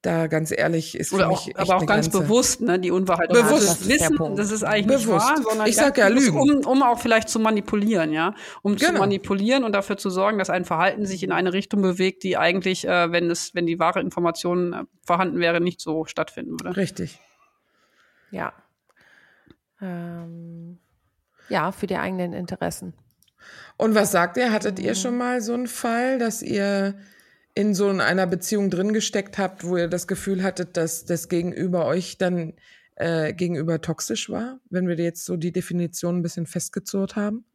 da 0.04 0.28
ganz 0.28 0.52
ehrlich 0.52 0.98
ist 0.98 1.14
Oder 1.14 1.30
auch, 1.30 1.48
aber 1.56 1.78
auch 1.78 1.86
ganz 1.86 2.12
Grenze. 2.12 2.20
bewusst, 2.20 2.62
ne, 2.62 2.78
die 2.78 2.92
Unwahrheit. 2.92 3.30
Bewusst. 3.30 3.70
Das 3.70 3.88
wissen, 3.88 4.36
das 4.36 4.52
ist 4.52 4.64
eigentlich 4.64 4.88
bewusst. 4.88 5.30
nicht 5.30 5.38
wahr, 5.38 5.44
sondern 5.50 5.68
ich 5.68 5.78
sag 5.78 5.98
ja 5.98 6.10
Lügen. 6.10 6.38
Um, 6.38 6.66
um 6.66 6.84
auch 6.84 7.00
vielleicht 7.00 7.30
zu 7.30 7.40
manipulieren, 7.40 8.12
ja. 8.12 8.36
Um 8.64 8.76
genau. 8.76 8.92
zu 8.92 9.00
manipulieren 9.00 9.64
und 9.64 9.72
dafür 9.72 9.96
zu 9.96 10.10
sorgen, 10.10 10.38
dass 10.38 10.50
ein 10.50 10.66
Verhalten 10.66 11.06
sich 11.06 11.24
in 11.24 11.32
eine 11.32 11.54
Richtung 11.54 11.82
bewegt, 11.82 12.24
die 12.24 12.38
eigentlich, 12.38 12.86
äh, 12.86 13.14
wenn 13.14 13.32
es, 13.32 13.56
wenn 13.56 13.66
die 13.66 13.80
wahre 13.80 14.02
Information 14.02 14.74
äh, 14.74 14.84
vorhanden 15.06 15.40
wäre, 15.40 15.62
nicht 15.62 15.80
so 15.80 16.04
stattfinden 16.04 16.60
würde. 16.60 16.76
Richtig. 16.76 17.22
Ja. 18.30 18.52
Ähm, 19.82 20.80
ja, 21.50 21.72
für 21.72 21.88
die 21.88 21.98
eigenen 21.98 22.34
Interessen. 22.34 22.94
Und 23.78 23.96
was 23.96 24.12
sagt 24.12 24.38
ihr? 24.38 24.52
Hattet 24.52 24.80
ihr 24.80 24.92
mhm. 24.92 24.96
schon 24.96 25.18
mal 25.18 25.42
so 25.42 25.54
einen 25.54 25.68
Fall, 25.68 26.20
dass 26.20 26.42
ihr 26.42 26.96
in 27.56 27.76
so 27.76 27.90
einer 27.90 28.28
Beziehung 28.28 28.70
drin 28.70 28.94
gesteckt 28.94 29.38
habt, 29.38 29.64
wo 29.64 29.78
ihr 29.78 29.88
das 29.88 30.08
Gefühl 30.08 30.44
hattet, 30.44 30.76
dass 30.78 31.06
das 31.06 31.30
Gegenüber 31.30 31.86
euch 31.86 32.18
dann 32.18 32.54
äh, 32.96 33.34
gegenüber 33.34 33.82
toxisch 33.82 34.30
war, 34.30 34.60
wenn 34.70 34.88
wir 34.88 34.96
jetzt 34.96 35.26
so 35.26 35.38
die 35.38 35.52
Definition 35.52 36.18
ein 36.18 36.22
bisschen 36.24 36.48
festgezurrt 36.48 37.16
haben? 37.16 37.46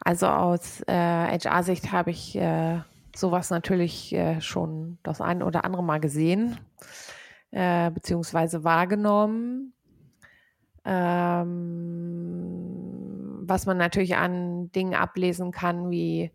Also 0.00 0.26
aus 0.26 0.80
äh, 0.86 0.92
HR-Sicht 0.92 1.92
habe 1.92 2.10
ich 2.10 2.36
äh, 2.36 2.80
sowas 3.14 3.50
natürlich 3.50 4.12
äh, 4.12 4.40
schon 4.40 4.98
das 5.02 5.20
ein 5.20 5.42
oder 5.42 5.64
andere 5.64 5.82
Mal 5.82 5.98
gesehen, 5.98 6.58
äh, 7.50 7.90
beziehungsweise 7.90 8.62
wahrgenommen. 8.64 9.74
Ähm, 10.84 12.68
was 13.42 13.66
man 13.66 13.76
natürlich 13.78 14.16
an 14.16 14.70
Dingen 14.72 14.94
ablesen 14.94 15.50
kann, 15.52 15.90
wie 15.90 16.30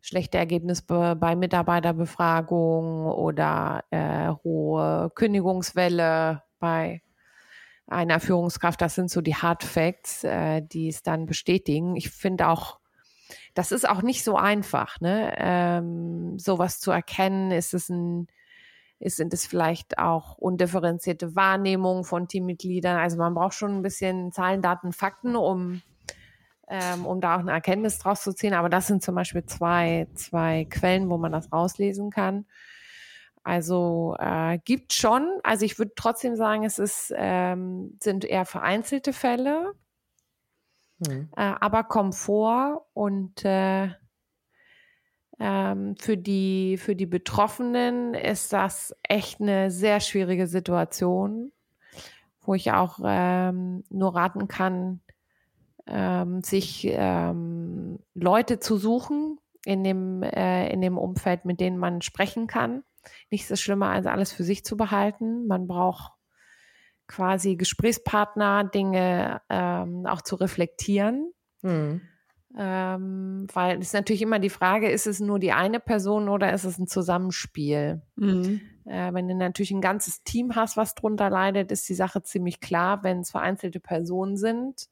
schlechte 0.00 0.38
Ergebnisse 0.38 1.16
bei 1.16 1.36
Mitarbeiterbefragungen 1.36 3.06
oder 3.12 3.84
äh, 3.90 4.28
hohe 4.44 5.10
Kündigungswelle 5.14 6.42
bei 6.58 7.02
einer 7.86 8.20
Führungskraft. 8.20 8.80
Das 8.80 8.94
sind 8.94 9.10
so 9.10 9.20
die 9.20 9.34
Hard 9.34 9.64
Facts, 9.64 10.24
äh, 10.24 10.62
die 10.62 10.88
es 10.88 11.02
dann 11.02 11.26
bestätigen. 11.26 11.96
Ich 11.96 12.10
finde 12.10 12.48
auch, 12.48 12.78
das 13.54 13.72
ist 13.72 13.88
auch 13.88 14.02
nicht 14.02 14.24
so 14.24 14.36
einfach, 14.36 15.00
ne? 15.00 15.34
Ähm, 15.38 16.38
sowas 16.38 16.80
zu 16.80 16.90
erkennen. 16.90 17.50
Ist 17.50 17.74
es 17.74 17.88
ein, 17.88 18.28
ist, 19.00 19.16
sind 19.16 19.32
es 19.32 19.46
vielleicht 19.46 19.98
auch 19.98 20.36
undifferenzierte 20.38 21.36
Wahrnehmungen 21.36 22.04
von 22.04 22.28
Teammitgliedern? 22.28 22.96
Also 22.96 23.16
man 23.16 23.34
braucht 23.34 23.54
schon 23.54 23.76
ein 23.76 23.82
bisschen 23.82 24.32
Zahlen, 24.32 24.62
Daten, 24.62 24.92
Fakten, 24.92 25.36
um 25.36 25.82
ähm, 26.70 27.06
um 27.06 27.20
da 27.20 27.36
auch 27.36 27.40
eine 27.40 27.52
Erkenntnis 27.52 27.98
draus 27.98 28.22
zu 28.22 28.34
ziehen. 28.34 28.54
Aber 28.54 28.68
das 28.68 28.86
sind 28.86 29.02
zum 29.02 29.14
Beispiel 29.14 29.44
zwei, 29.44 30.06
zwei 30.14 30.66
Quellen, 30.68 31.08
wo 31.08 31.16
man 31.16 31.32
das 31.32 31.52
rauslesen 31.52 32.10
kann. 32.10 32.46
Also 33.42 34.14
äh, 34.18 34.58
gibt 34.64 34.92
schon, 34.92 35.40
also 35.42 35.64
ich 35.64 35.78
würde 35.78 35.92
trotzdem 35.96 36.36
sagen, 36.36 36.64
es 36.64 36.78
ist, 36.78 37.12
ähm, 37.16 37.96
sind 38.02 38.24
eher 38.24 38.44
vereinzelte 38.44 39.14
Fälle, 39.14 39.72
hm. 41.06 41.30
äh, 41.34 41.54
aber 41.58 41.84
kommen 41.84 42.12
vor 42.12 42.86
und 42.92 43.44
äh, 43.44 43.88
ähm, 45.40 45.96
für, 45.96 46.16
die, 46.16 46.76
für 46.78 46.96
die 46.96 47.06
Betroffenen 47.06 48.14
ist 48.14 48.52
das 48.52 48.94
echt 49.02 49.40
eine 49.40 49.70
sehr 49.70 50.00
schwierige 50.00 50.46
Situation, 50.46 51.52
wo 52.40 52.54
ich 52.54 52.72
auch 52.72 52.98
ähm, 53.04 53.84
nur 53.90 54.14
raten 54.14 54.48
kann, 54.48 55.00
ähm, 55.86 56.42
sich 56.42 56.86
ähm, 56.90 57.98
Leute 58.14 58.58
zu 58.58 58.76
suchen 58.76 59.38
in 59.64 59.84
dem, 59.84 60.22
äh, 60.22 60.70
in 60.72 60.80
dem 60.80 60.98
Umfeld, 60.98 61.44
mit 61.44 61.60
denen 61.60 61.78
man 61.78 62.02
sprechen 62.02 62.46
kann. 62.46 62.82
Nichts 63.30 63.50
ist 63.50 63.60
schlimmer, 63.60 63.90
als 63.90 64.06
alles 64.06 64.32
für 64.32 64.44
sich 64.44 64.64
zu 64.64 64.76
behalten. 64.76 65.46
Man 65.46 65.66
braucht 65.66 66.12
quasi 67.06 67.56
Gesprächspartner, 67.56 68.64
Dinge 68.64 69.40
ähm, 69.48 70.06
auch 70.06 70.22
zu 70.22 70.36
reflektieren. 70.36 71.32
Mhm. 71.62 72.02
Ähm, 72.56 73.46
weil 73.52 73.78
es 73.78 73.88
ist 73.88 73.92
natürlich 73.92 74.22
immer 74.22 74.38
die 74.38 74.50
Frage, 74.50 74.90
ist 74.90 75.06
es 75.06 75.20
nur 75.20 75.38
die 75.38 75.52
eine 75.52 75.80
Person 75.80 76.28
oder 76.28 76.52
ist 76.52 76.64
es 76.64 76.78
ein 76.78 76.86
Zusammenspiel? 76.86 78.02
Mhm. 78.16 78.60
Äh, 78.86 79.12
wenn 79.12 79.28
du 79.28 79.34
natürlich 79.34 79.70
ein 79.70 79.82
ganzes 79.82 80.22
Team 80.22 80.56
hast, 80.56 80.76
was 80.76 80.94
drunter 80.94 81.28
leidet, 81.28 81.70
ist 81.70 81.88
die 81.88 81.94
Sache 81.94 82.22
ziemlich 82.22 82.60
klar. 82.60 83.02
Wenn 83.02 83.20
es 83.20 83.30
vereinzelte 83.30 83.80
Personen 83.80 84.36
sind, 84.36 84.88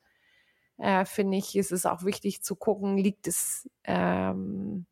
äh, 0.78 1.04
finde 1.06 1.38
ich, 1.38 1.56
ist 1.56 1.72
es 1.72 1.86
auch 1.86 2.04
wichtig 2.04 2.42
zu 2.42 2.56
gucken, 2.56 2.98
liegt 2.98 3.26
es, 3.26 3.68
ähm, 3.84 4.84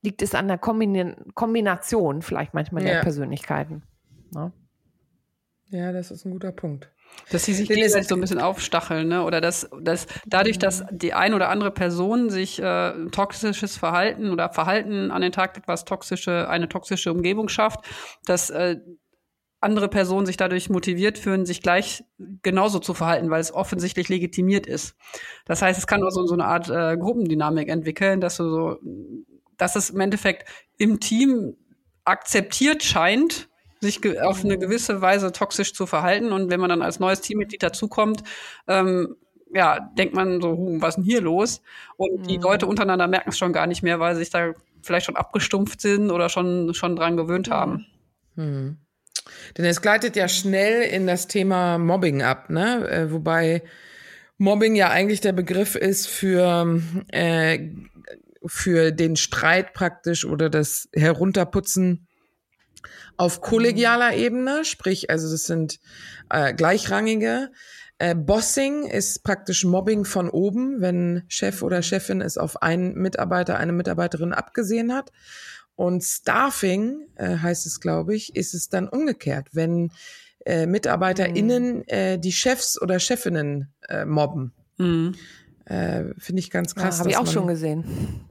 liegt 0.00 0.22
es 0.22 0.34
an 0.34 0.48
der 0.48 0.58
Kombin 0.58 1.16
Kombination 1.34 2.22
vielleicht 2.22 2.54
manchmal 2.54 2.84
ja. 2.84 2.94
der 2.94 3.00
Persönlichkeiten. 3.02 3.82
Ne? 4.32 4.52
Ja, 5.70 5.92
das 5.92 6.10
ist 6.10 6.24
ein 6.24 6.30
guter 6.30 6.52
Punkt. 6.52 6.90
Dass 7.30 7.44
sie 7.44 7.54
sich 7.54 7.68
gegenseitig 7.68 8.08
so 8.08 8.14
ein 8.14 8.20
bisschen 8.20 8.40
aufstacheln, 8.40 9.08
ne? 9.08 9.24
Oder 9.24 9.40
dass, 9.40 9.68
dass 9.80 10.06
dadurch, 10.26 10.58
dass 10.58 10.84
die 10.90 11.12
ein 11.12 11.34
oder 11.34 11.48
andere 11.48 11.70
Person 11.70 12.30
sich 12.30 12.60
äh, 12.60 12.92
toxisches 13.10 13.76
Verhalten 13.76 14.30
oder 14.30 14.52
Verhalten 14.52 15.10
an 15.10 15.22
den 15.22 15.32
Tag 15.32 15.56
etwas 15.56 15.84
toxische, 15.84 16.48
eine 16.48 16.68
toxische 16.68 17.12
Umgebung 17.12 17.48
schafft, 17.48 17.80
dass 18.26 18.50
äh, 18.50 18.76
andere 19.60 19.88
Personen 19.88 20.26
sich 20.26 20.36
dadurch 20.36 20.68
motiviert 20.68 21.18
fühlen, 21.18 21.46
sich 21.46 21.62
gleich 21.62 22.04
genauso 22.42 22.78
zu 22.78 22.94
verhalten, 22.94 23.30
weil 23.30 23.40
es 23.40 23.52
offensichtlich 23.52 24.08
legitimiert 24.08 24.66
ist. 24.66 24.94
Das 25.46 25.62
heißt, 25.62 25.78
es 25.78 25.86
kann 25.86 26.02
auch 26.04 26.10
so, 26.10 26.26
so 26.26 26.34
eine 26.34 26.44
Art 26.44 26.68
äh, 26.68 26.96
Gruppendynamik 26.96 27.68
entwickeln, 27.68 28.20
dass 28.20 28.36
du 28.36 28.48
so, 28.48 28.76
dass 29.56 29.74
es 29.74 29.90
im 29.90 30.00
Endeffekt 30.00 30.48
im 30.76 31.00
Team 31.00 31.56
akzeptiert 32.04 32.84
scheint, 32.84 33.48
sich 33.86 34.20
auf 34.20 34.44
eine 34.44 34.58
gewisse 34.58 35.00
Weise 35.00 35.32
toxisch 35.32 35.72
zu 35.72 35.86
verhalten. 35.86 36.32
Und 36.32 36.50
wenn 36.50 36.60
man 36.60 36.70
dann 36.70 36.82
als 36.82 37.00
neues 37.00 37.20
Teammitglied 37.20 37.62
dazukommt, 37.62 38.22
ähm, 38.68 39.16
ja, 39.54 39.90
denkt 39.96 40.14
man 40.14 40.40
so, 40.40 40.52
hm, 40.52 40.82
was 40.82 40.90
ist 40.90 40.96
denn 40.96 41.04
hier 41.04 41.20
los? 41.20 41.62
Und 41.96 42.22
mhm. 42.22 42.26
die 42.26 42.36
Leute 42.36 42.66
untereinander 42.66 43.06
merken 43.06 43.30
es 43.30 43.38
schon 43.38 43.52
gar 43.52 43.66
nicht 43.66 43.82
mehr, 43.82 44.00
weil 44.00 44.14
sie 44.14 44.20
sich 44.20 44.30
da 44.30 44.52
vielleicht 44.82 45.06
schon 45.06 45.16
abgestumpft 45.16 45.80
sind 45.80 46.10
oder 46.10 46.28
schon, 46.28 46.74
schon 46.74 46.96
dran 46.96 47.16
gewöhnt 47.16 47.50
haben. 47.50 47.86
Mhm. 48.34 48.78
Denn 49.56 49.64
es 49.64 49.82
gleitet 49.82 50.16
ja 50.16 50.28
schnell 50.28 50.82
in 50.82 51.06
das 51.06 51.26
Thema 51.26 51.78
Mobbing 51.78 52.22
ab, 52.22 52.50
ne? 52.50 52.88
Äh, 52.88 53.12
wobei 53.12 53.62
Mobbing 54.38 54.76
ja 54.76 54.90
eigentlich 54.90 55.20
der 55.20 55.32
Begriff 55.32 55.74
ist 55.74 56.06
für, 56.06 56.80
äh, 57.08 57.70
für 58.44 58.92
den 58.92 59.16
Streit 59.16 59.72
praktisch 59.72 60.24
oder 60.24 60.50
das 60.50 60.88
Herunterputzen 60.94 62.05
auf 63.16 63.40
kollegialer 63.40 64.14
Ebene, 64.14 64.64
sprich, 64.64 65.10
also 65.10 65.30
das 65.30 65.44
sind 65.44 65.80
äh, 66.30 66.54
gleichrangige. 66.54 67.50
Äh, 67.98 68.14
Bossing 68.14 68.84
ist 68.84 69.24
praktisch 69.24 69.64
Mobbing 69.64 70.04
von 70.04 70.28
oben, 70.28 70.80
wenn 70.80 71.24
Chef 71.28 71.62
oder 71.62 71.82
Chefin 71.82 72.20
es 72.20 72.36
auf 72.36 72.62
einen 72.62 72.94
Mitarbeiter, 72.94 73.56
eine 73.56 73.72
Mitarbeiterin 73.72 74.32
abgesehen 74.32 74.92
hat. 74.92 75.12
Und 75.76 76.02
Staffing 76.04 77.06
äh, 77.16 77.36
heißt 77.36 77.66
es, 77.66 77.80
glaube 77.80 78.14
ich, 78.14 78.34
ist 78.36 78.54
es 78.54 78.68
dann 78.68 78.88
umgekehrt, 78.88 79.48
wenn 79.52 79.92
äh, 80.44 80.66
MitarbeiterInnen 80.66 81.78
mhm. 81.78 81.84
äh, 81.86 82.18
die 82.18 82.32
Chefs 82.32 82.80
oder 82.80 82.98
Chefinnen 82.98 83.72
äh, 83.88 84.04
mobben. 84.04 84.52
Mhm. 84.78 85.14
Äh, 85.64 86.04
Finde 86.18 86.40
ich 86.40 86.50
ganz 86.50 86.74
krass. 86.74 86.96
Ja, 86.96 87.00
habe 87.00 87.10
ich 87.10 87.16
auch 87.16 87.26
schon 87.26 87.46
gesehen. 87.46 87.84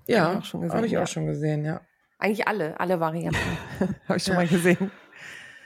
Ja, 0.07 0.41
habe 0.69 0.87
ich 0.87 0.97
auch 0.97 1.07
schon 1.07 1.25
gesehen. 1.27 1.65
Ja. 1.65 1.81
Eigentlich 2.17 2.47
alle, 2.47 2.79
alle 2.79 2.99
Varianten 2.99 3.37
habe 4.07 4.17
ich 4.17 4.23
schon 4.23 4.33
ja. 4.33 4.39
mal 4.39 4.47
gesehen. 4.47 4.91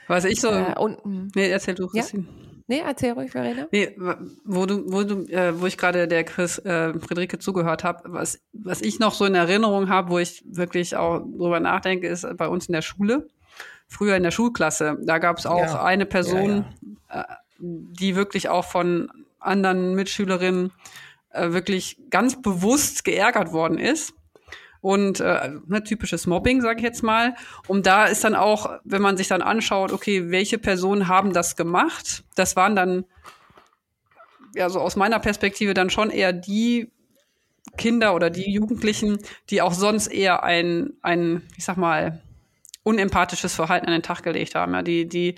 Was 0.08 0.24
ich 0.24 0.40
so. 0.40 0.50
Äh, 0.50 0.74
und, 0.76 1.02
hm. 1.04 1.30
nee, 1.34 1.50
erzähl 1.50 1.74
du, 1.74 1.86
Christine. 1.86 2.24
Ja? 2.24 2.50
Nee, 2.66 2.82
erzähl 2.86 3.12
ruhig, 3.12 3.32
Verena. 3.32 3.66
Nee, 3.72 3.96
wo 4.44 4.64
du, 4.64 4.84
wo 4.92 5.02
du, 5.02 5.24
äh, 5.24 5.60
wo 5.60 5.66
ich 5.66 5.76
gerade 5.76 6.06
der 6.06 6.22
Chris 6.22 6.58
äh, 6.58 6.94
Friederike 7.00 7.40
zugehört 7.40 7.82
habe, 7.82 8.02
was, 8.12 8.40
was 8.52 8.80
ich 8.80 9.00
noch 9.00 9.12
so 9.12 9.24
in 9.24 9.34
Erinnerung 9.34 9.88
habe, 9.88 10.10
wo 10.10 10.20
ich 10.20 10.44
wirklich 10.46 10.94
auch 10.94 11.18
drüber 11.18 11.58
nachdenke, 11.58 12.06
ist 12.06 12.26
bei 12.36 12.46
uns 12.46 12.66
in 12.66 12.72
der 12.72 12.82
Schule. 12.82 13.26
Früher 13.88 14.14
in 14.14 14.22
der 14.22 14.30
Schulklasse, 14.30 14.98
da 15.02 15.18
gab 15.18 15.38
es 15.38 15.46
auch 15.46 15.62
ja. 15.62 15.82
eine 15.82 16.06
Person, 16.06 16.64
ja, 16.80 16.94
ja. 17.12 17.22
Äh, 17.22 17.24
die 17.58 18.14
wirklich 18.14 18.48
auch 18.48 18.64
von 18.64 19.10
anderen 19.40 19.96
Mitschülerinnen 19.96 20.70
äh, 21.32 21.50
wirklich 21.50 21.98
ganz 22.08 22.40
bewusst 22.40 23.04
geärgert 23.04 23.52
worden 23.52 23.78
ist 23.78 24.14
und 24.80 25.20
äh, 25.20 25.50
ne, 25.66 25.82
typisches 25.82 26.26
Mobbing, 26.26 26.60
sage 26.62 26.78
ich 26.78 26.84
jetzt 26.84 27.02
mal. 27.02 27.34
Und 27.66 27.86
da 27.86 28.06
ist 28.06 28.24
dann 28.24 28.34
auch, 28.34 28.78
wenn 28.84 29.02
man 29.02 29.16
sich 29.16 29.28
dann 29.28 29.42
anschaut, 29.42 29.92
okay, 29.92 30.30
welche 30.30 30.58
Personen 30.58 31.08
haben 31.08 31.32
das 31.32 31.56
gemacht? 31.56 32.24
Das 32.34 32.56
waren 32.56 32.76
dann, 32.76 33.04
ja, 34.54 34.68
so 34.70 34.80
aus 34.80 34.96
meiner 34.96 35.18
Perspektive 35.18 35.74
dann 35.74 35.90
schon 35.90 36.10
eher 36.10 36.32
die 36.32 36.90
Kinder 37.76 38.14
oder 38.14 38.30
die 38.30 38.50
Jugendlichen, 38.50 39.18
die 39.50 39.62
auch 39.62 39.74
sonst 39.74 40.08
eher 40.08 40.42
ein, 40.42 40.94
ein, 41.02 41.42
ich 41.56 41.64
sag 41.64 41.76
mal, 41.76 42.22
unempathisches 42.82 43.54
Verhalten 43.54 43.86
an 43.86 43.92
den 43.92 44.02
Tag 44.02 44.22
gelegt 44.22 44.54
haben, 44.54 44.72
ja, 44.72 44.82
die, 44.82 45.06
die 45.06 45.34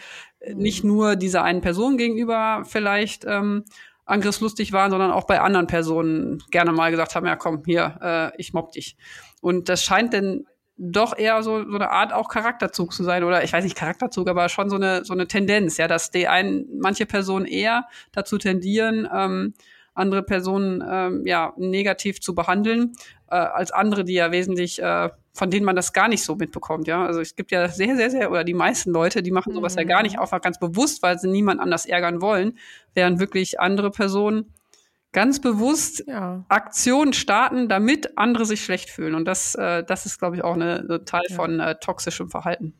nicht 0.54 0.84
nur 0.84 1.16
dieser 1.16 1.42
einen 1.42 1.60
Person 1.60 1.96
gegenüber 1.96 2.64
vielleicht 2.66 3.24
ähm, 3.26 3.64
angriffslustig 4.12 4.72
waren, 4.72 4.90
sondern 4.90 5.10
auch 5.10 5.24
bei 5.24 5.40
anderen 5.40 5.66
Personen 5.66 6.42
gerne 6.50 6.72
mal 6.72 6.90
gesagt 6.90 7.14
haben, 7.14 7.26
ja 7.26 7.36
komm, 7.36 7.62
hier, 7.64 7.98
äh, 8.00 8.40
ich 8.40 8.52
mobb 8.52 8.72
dich. 8.72 8.96
Und 9.40 9.68
das 9.68 9.82
scheint 9.82 10.12
denn 10.12 10.46
doch 10.76 11.16
eher 11.16 11.42
so, 11.42 11.64
so 11.68 11.76
eine 11.76 11.90
Art 11.90 12.12
auch 12.12 12.28
Charakterzug 12.28 12.92
zu 12.92 13.04
sein 13.04 13.24
oder 13.24 13.44
ich 13.44 13.52
weiß 13.52 13.64
nicht 13.64 13.76
Charakterzug, 13.76 14.28
aber 14.28 14.48
schon 14.48 14.70
so 14.70 14.76
eine 14.76 15.04
so 15.04 15.12
eine 15.12 15.28
Tendenz, 15.28 15.76
ja, 15.76 15.86
dass 15.88 16.10
die 16.10 16.28
einen 16.28 16.66
manche 16.80 17.06
Personen 17.06 17.46
eher 17.46 17.84
dazu 18.12 18.38
tendieren, 18.38 19.08
ähm, 19.14 19.54
andere 19.94 20.22
Personen 20.22 20.82
ähm, 20.88 21.26
ja 21.26 21.52
negativ 21.56 22.20
zu 22.20 22.34
behandeln 22.34 22.92
äh, 23.30 23.36
als 23.36 23.70
andere, 23.70 24.04
die 24.04 24.14
ja 24.14 24.32
wesentlich 24.32 24.82
äh, 24.82 25.10
von 25.34 25.50
denen 25.50 25.64
man 25.64 25.76
das 25.76 25.92
gar 25.92 26.08
nicht 26.08 26.22
so 26.22 26.36
mitbekommt, 26.36 26.86
ja. 26.86 27.06
Also 27.06 27.20
es 27.20 27.34
gibt 27.34 27.52
ja 27.52 27.68
sehr, 27.68 27.96
sehr, 27.96 28.10
sehr, 28.10 28.30
oder 28.30 28.44
die 28.44 28.54
meisten 28.54 28.90
Leute, 28.90 29.22
die 29.22 29.30
machen 29.30 29.54
sowas 29.54 29.74
mhm. 29.74 29.80
ja 29.80 29.84
gar 29.86 30.02
nicht 30.02 30.16
mhm. 30.16 30.22
einfach 30.22 30.40
ganz 30.40 30.58
bewusst, 30.58 31.02
weil 31.02 31.18
sie 31.18 31.28
niemand 31.28 31.60
anders 31.60 31.86
ärgern 31.86 32.20
wollen, 32.20 32.58
während 32.94 33.18
wirklich 33.18 33.58
andere 33.58 33.90
Personen 33.90 34.52
ganz 35.12 35.40
bewusst 35.40 36.04
ja. 36.06 36.44
Aktionen 36.48 37.12
starten, 37.12 37.68
damit 37.68 38.16
andere 38.18 38.46
sich 38.46 38.64
schlecht 38.64 38.90
fühlen. 38.90 39.14
Und 39.14 39.26
das, 39.26 39.54
äh, 39.54 39.84
das 39.84 40.06
ist, 40.06 40.18
glaube 40.18 40.36
ich, 40.36 40.44
auch 40.44 40.54
eine, 40.54 40.80
eine 40.80 41.04
Teil 41.04 41.22
ja. 41.28 41.36
von 41.36 41.60
äh, 41.60 41.76
toxischem 41.80 42.30
Verhalten. 42.30 42.74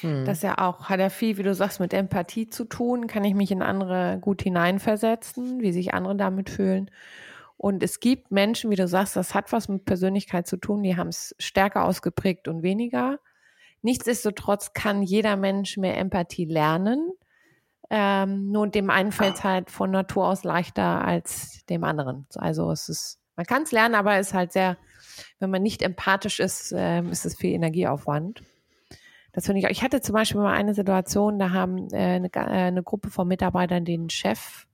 Hm. 0.00 0.24
Das 0.24 0.42
ja 0.42 0.58
auch, 0.58 0.88
hat 0.88 1.00
ja 1.00 1.08
viel, 1.08 1.38
wie 1.38 1.42
du 1.42 1.54
sagst, 1.54 1.80
mit 1.80 1.92
Empathie 1.92 2.48
zu 2.48 2.64
tun. 2.64 3.06
Kann 3.06 3.24
ich 3.24 3.34
mich 3.34 3.50
in 3.50 3.62
andere 3.62 4.18
gut 4.20 4.42
hineinversetzen, 4.42 5.60
wie 5.60 5.72
sich 5.72 5.94
andere 5.94 6.16
damit 6.16 6.50
fühlen. 6.50 6.90
Und 7.56 7.82
es 7.82 7.98
gibt 7.98 8.30
Menschen, 8.30 8.70
wie 8.70 8.76
du 8.76 8.86
sagst, 8.86 9.16
das 9.16 9.34
hat 9.34 9.52
was 9.52 9.68
mit 9.68 9.84
Persönlichkeit 9.84 10.46
zu 10.46 10.56
tun, 10.56 10.82
die 10.84 10.96
haben 10.96 11.08
es 11.08 11.34
stärker 11.40 11.84
ausgeprägt 11.84 12.46
und 12.46 12.62
weniger. 12.62 13.18
Nichtsdestotrotz 13.82 14.72
kann 14.74 15.02
jeder 15.02 15.36
Mensch 15.36 15.76
mehr 15.76 15.98
Empathie 15.98 16.44
lernen. 16.44 17.10
Ähm, 17.90 18.50
nur 18.50 18.68
dem 18.68 18.90
einen 18.90 19.10
fällt 19.12 19.36
es 19.36 19.44
halt 19.44 19.70
von 19.70 19.90
Natur 19.90 20.28
aus 20.28 20.44
leichter 20.44 21.04
als 21.04 21.64
dem 21.66 21.82
anderen. 21.82 22.26
Also 22.36 22.70
es 22.70 22.88
ist, 22.88 23.18
man 23.34 23.46
kann 23.46 23.62
es 23.64 23.72
lernen, 23.72 23.96
aber 23.96 24.16
es 24.18 24.28
ist 24.28 24.34
halt 24.34 24.52
sehr, 24.52 24.76
wenn 25.40 25.50
man 25.50 25.62
nicht 25.62 25.82
empathisch 25.82 26.38
ist, 26.38 26.70
äh, 26.72 27.02
ist 27.02 27.26
es 27.26 27.36
viel 27.36 27.54
Energieaufwand. 27.54 28.42
Das 29.32 29.46
finde 29.46 29.60
ich. 29.60 29.66
Ich 29.66 29.82
hatte 29.82 30.00
zum 30.00 30.14
Beispiel 30.14 30.40
mal 30.40 30.54
eine 30.54 30.74
Situation, 30.74 31.38
da 31.38 31.50
haben 31.50 31.88
äh, 31.92 31.96
eine, 31.96 32.32
äh, 32.34 32.40
eine 32.40 32.82
Gruppe 32.82 33.10
von 33.10 33.28
Mitarbeitern 33.28 33.84
den 33.84 34.10
Chef 34.10 34.68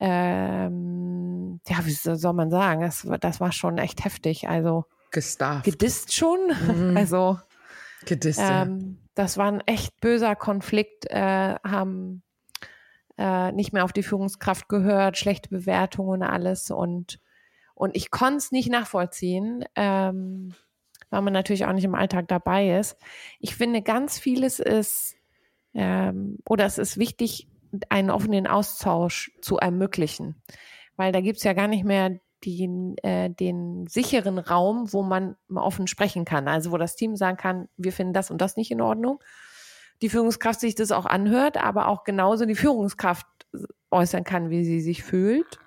ähm, 0.00 1.60
ja, 1.66 1.84
wie 1.84 1.92
soll 1.92 2.32
man 2.32 2.50
sagen, 2.50 2.82
das, 2.82 3.06
das 3.20 3.40
war 3.40 3.52
schon 3.52 3.78
echt 3.78 4.04
heftig. 4.04 4.48
Also 4.48 4.84
Gestarft. 5.10 5.64
gedisst 5.64 6.14
schon. 6.14 6.38
Mhm. 6.48 6.96
Also 7.04 7.38
gedisst, 8.04 8.40
ähm, 8.42 8.98
das 9.14 9.38
war 9.38 9.50
ein 9.50 9.60
echt 9.62 10.00
böser 10.00 10.36
Konflikt, 10.36 11.06
äh, 11.10 11.54
haben 11.64 12.22
äh, 13.16 13.52
nicht 13.52 13.72
mehr 13.72 13.84
auf 13.84 13.92
die 13.92 14.02
Führungskraft 14.02 14.68
gehört, 14.68 15.16
schlechte 15.16 15.48
Bewertungen 15.48 16.22
und 16.22 16.28
alles 16.28 16.70
und 16.70 17.20
und 17.76 17.96
ich 17.96 18.12
konnte 18.12 18.36
es 18.36 18.52
nicht 18.52 18.70
nachvollziehen, 18.70 19.64
ähm, 19.74 20.54
weil 21.14 21.22
man 21.22 21.32
natürlich 21.32 21.64
auch 21.64 21.72
nicht 21.72 21.84
im 21.84 21.94
Alltag 21.94 22.26
dabei 22.26 22.76
ist. 22.76 22.96
Ich 23.38 23.54
finde, 23.54 23.82
ganz 23.82 24.18
vieles 24.18 24.58
ist, 24.58 25.14
ähm, 25.72 26.38
oder 26.44 26.66
es 26.66 26.76
ist 26.76 26.98
wichtig, 26.98 27.46
einen 27.88 28.10
offenen 28.10 28.48
Austausch 28.48 29.30
zu 29.40 29.58
ermöglichen. 29.58 30.34
Weil 30.96 31.12
da 31.12 31.20
gibt's 31.20 31.44
ja 31.44 31.52
gar 31.52 31.68
nicht 31.68 31.84
mehr 31.84 32.18
den, 32.44 32.98
äh, 33.04 33.30
den 33.30 33.86
sicheren 33.86 34.38
Raum, 34.38 34.92
wo 34.92 35.04
man 35.04 35.36
offen 35.54 35.86
sprechen 35.86 36.24
kann. 36.24 36.48
Also 36.48 36.72
wo 36.72 36.78
das 36.78 36.96
Team 36.96 37.14
sagen 37.14 37.36
kann, 37.36 37.68
wir 37.76 37.92
finden 37.92 38.12
das 38.12 38.32
und 38.32 38.40
das 38.40 38.56
nicht 38.56 38.72
in 38.72 38.80
Ordnung. 38.80 39.22
Die 40.02 40.08
Führungskraft 40.08 40.58
sich 40.58 40.74
das 40.74 40.90
auch 40.90 41.06
anhört, 41.06 41.62
aber 41.62 41.86
auch 41.86 42.02
genauso 42.02 42.44
die 42.44 42.56
Führungskraft 42.56 43.26
äußern 43.92 44.24
kann, 44.24 44.50
wie 44.50 44.64
sie 44.64 44.80
sich 44.80 45.04
fühlt. 45.04 45.60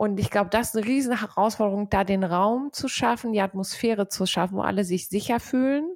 Und 0.00 0.18
ich 0.18 0.30
glaube, 0.30 0.48
das 0.48 0.68
ist 0.68 0.76
eine 0.78 0.86
riesen 0.86 1.20
Herausforderung, 1.20 1.90
da 1.90 2.04
den 2.04 2.24
Raum 2.24 2.72
zu 2.72 2.88
schaffen, 2.88 3.34
die 3.34 3.42
Atmosphäre 3.42 4.08
zu 4.08 4.24
schaffen, 4.24 4.56
wo 4.56 4.62
alle 4.62 4.82
sich 4.82 5.10
sicher 5.10 5.40
fühlen 5.40 5.94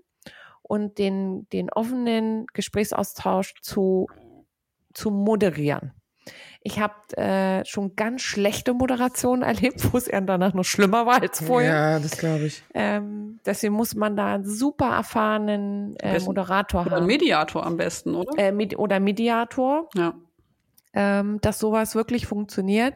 und 0.60 0.98
den, 0.98 1.48
den 1.54 1.70
offenen 1.70 2.44
Gesprächsaustausch 2.52 3.54
zu 3.62 4.08
zu 4.92 5.10
moderieren. 5.10 5.94
Ich 6.60 6.80
habe 6.80 7.16
äh, 7.16 7.64
schon 7.64 7.96
ganz 7.96 8.20
schlechte 8.20 8.74
Moderationen 8.74 9.42
erlebt, 9.54 9.90
wo 9.90 9.96
es 9.96 10.06
eher 10.06 10.20
danach 10.20 10.52
noch 10.52 10.64
schlimmer 10.64 11.06
war 11.06 11.22
als 11.22 11.42
vorher. 11.42 11.72
Ja, 11.72 11.98
das 11.98 12.18
glaube 12.18 12.44
ich. 12.44 12.62
Ähm, 12.74 13.40
deswegen 13.46 13.72
muss 13.72 13.94
man 13.94 14.16
da 14.16 14.34
einen 14.34 14.44
super 14.44 14.96
erfahrenen 14.96 15.96
äh, 15.96 16.20
Moderator 16.20 16.82
oder 16.82 16.90
haben. 16.90 16.98
Oder 16.98 17.06
Mediator 17.06 17.64
am 17.64 17.78
besten, 17.78 18.14
oder? 18.14 18.38
Äh, 18.38 18.52
med 18.52 18.78
oder 18.78 19.00
Mediator. 19.00 19.88
Ja. 19.94 20.12
Ähm, 20.92 21.40
dass 21.40 21.58
sowas 21.58 21.94
wirklich 21.94 22.26
funktioniert. 22.26 22.92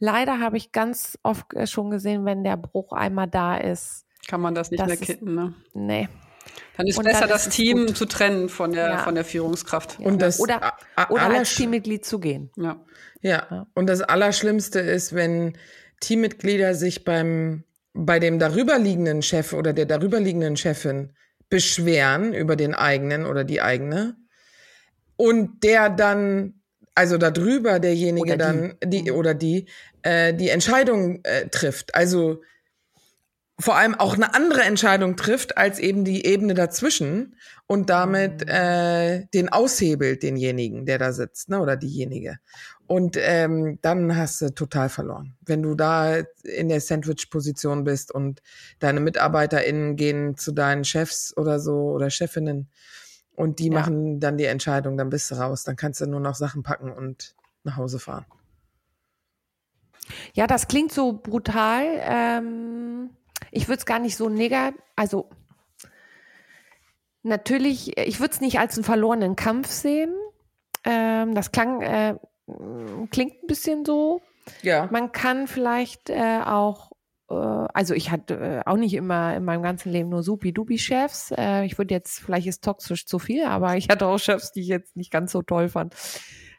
Leider 0.00 0.40
habe 0.40 0.56
ich 0.56 0.72
ganz 0.72 1.18
oft 1.22 1.54
äh, 1.54 1.66
schon 1.66 1.90
gesehen, 1.90 2.24
wenn 2.24 2.42
der 2.42 2.56
Bruch 2.56 2.92
einmal 2.92 3.28
da 3.28 3.56
ist. 3.56 4.06
Kann 4.26 4.40
man 4.40 4.54
das 4.54 4.70
nicht 4.70 4.84
mehr 4.84 4.96
kitten, 4.96 5.34
ne? 5.34 5.54
Nee. 5.74 6.08
Dann 6.76 6.86
ist 6.86 6.98
und 6.98 7.04
besser, 7.04 7.20
dann 7.20 7.28
das 7.28 7.50
Team 7.50 7.86
gut. 7.86 7.96
zu 7.96 8.06
trennen 8.06 8.48
von 8.48 8.72
der, 8.72 8.88
ja. 8.88 8.98
von 8.98 9.14
der 9.14 9.24
Führungskraft. 9.24 10.00
Ja. 10.00 10.06
Und 10.06 10.22
das 10.22 10.40
oder, 10.40 10.72
oder 11.10 11.22
als 11.24 11.54
Teammitglied 11.54 12.04
zu 12.04 12.18
gehen. 12.18 12.50
Ja. 12.56 12.80
ja. 13.20 13.46
Ja. 13.50 13.66
Und 13.74 13.86
das 13.88 14.00
Allerschlimmste 14.00 14.80
ist, 14.80 15.14
wenn 15.14 15.58
Teammitglieder 16.00 16.74
sich 16.74 17.04
beim, 17.04 17.64
bei 17.92 18.18
dem 18.18 18.38
darüberliegenden 18.38 19.20
Chef 19.20 19.52
oder 19.52 19.74
der 19.74 19.84
darüberliegenden 19.84 20.56
Chefin 20.56 21.12
beschweren 21.50 22.32
über 22.32 22.56
den 22.56 22.74
eigenen 22.74 23.26
oder 23.26 23.44
die 23.44 23.60
eigene 23.60 24.16
und 25.16 25.62
der 25.62 25.90
dann 25.90 26.59
also 26.94 27.18
darüber 27.18 27.78
derjenige 27.78 28.34
oder 28.34 28.36
dann 28.36 28.74
die, 28.84 29.04
die 29.04 29.12
oder 29.12 29.34
die 29.34 29.66
äh, 30.02 30.34
die 30.34 30.48
Entscheidung 30.48 31.20
äh, 31.24 31.48
trifft. 31.48 31.94
Also 31.94 32.42
vor 33.60 33.76
allem 33.76 33.94
auch 33.94 34.14
eine 34.14 34.34
andere 34.34 34.62
Entscheidung 34.62 35.16
trifft 35.16 35.58
als 35.58 35.78
eben 35.78 36.04
die 36.04 36.24
Ebene 36.24 36.54
dazwischen 36.54 37.36
und 37.66 37.90
damit 37.90 38.46
mhm. 38.46 38.52
äh, 38.52 39.26
den 39.34 39.50
aushebelt, 39.50 40.22
denjenigen, 40.22 40.86
der 40.86 40.98
da 40.98 41.12
sitzt, 41.12 41.50
ne, 41.50 41.60
oder 41.60 41.76
diejenige. 41.76 42.38
Und 42.86 43.16
ähm, 43.20 43.78
dann 43.82 44.16
hast 44.16 44.40
du 44.40 44.52
total 44.52 44.88
verloren. 44.88 45.36
Wenn 45.42 45.62
du 45.62 45.74
da 45.74 46.16
in 46.42 46.68
der 46.68 46.80
Sandwich-Position 46.80 47.84
bist 47.84 48.12
und 48.12 48.42
deine 48.80 48.98
MitarbeiterInnen 48.98 49.94
gehen 49.94 50.36
zu 50.36 50.52
deinen 50.52 50.84
Chefs 50.84 51.36
oder 51.36 51.60
so 51.60 51.92
oder 51.92 52.10
Chefinnen 52.10 52.68
und 53.40 53.58
die 53.58 53.68
ja. 53.68 53.74
machen 53.74 54.20
dann 54.20 54.36
die 54.36 54.44
Entscheidung, 54.44 54.96
dann 54.96 55.10
bist 55.10 55.30
du 55.30 55.36
raus. 55.36 55.64
Dann 55.64 55.76
kannst 55.76 56.00
du 56.00 56.06
nur 56.06 56.20
noch 56.20 56.34
Sachen 56.34 56.62
packen 56.62 56.92
und 56.92 57.34
nach 57.64 57.76
Hause 57.76 57.98
fahren. 57.98 58.26
Ja, 60.34 60.46
das 60.46 60.68
klingt 60.68 60.92
so 60.92 61.12
brutal. 61.12 61.84
Ähm 62.02 63.10
ich 63.50 63.68
würde 63.68 63.78
es 63.78 63.86
gar 63.86 63.98
nicht 63.98 64.16
so 64.16 64.28
negativ, 64.28 64.80
also 64.96 65.28
natürlich, 67.22 67.96
ich 67.98 68.20
würde 68.20 68.34
es 68.34 68.40
nicht 68.40 68.58
als 68.58 68.76
einen 68.76 68.84
verlorenen 68.84 69.36
Kampf 69.36 69.70
sehen. 69.70 70.14
Ähm, 70.84 71.34
das 71.34 71.52
klang, 71.52 71.82
äh, 71.82 72.16
klingt 73.10 73.42
ein 73.42 73.46
bisschen 73.46 73.84
so. 73.84 74.22
Ja. 74.62 74.88
Man 74.90 75.12
kann 75.12 75.46
vielleicht 75.46 76.10
äh, 76.10 76.40
auch, 76.44 76.89
also 77.34 77.94
ich 77.94 78.10
hatte 78.10 78.34
äh, 78.34 78.62
auch 78.66 78.76
nicht 78.76 78.94
immer 78.94 79.36
in 79.36 79.44
meinem 79.44 79.62
ganzen 79.62 79.92
Leben 79.92 80.08
nur 80.08 80.22
supi-dupi-Chefs. 80.22 81.32
Äh, 81.36 81.64
ich 81.64 81.78
würde 81.78 81.94
jetzt, 81.94 82.18
vielleicht 82.20 82.46
ist 82.46 82.64
toxisch 82.64 83.06
zu 83.06 83.18
viel, 83.18 83.44
aber 83.44 83.76
ich 83.76 83.88
hatte 83.88 84.06
auch 84.06 84.18
Chefs, 84.18 84.52
die 84.52 84.62
ich 84.62 84.68
jetzt 84.68 84.96
nicht 84.96 85.10
ganz 85.10 85.32
so 85.32 85.42
toll 85.42 85.68
fand. 85.68 85.94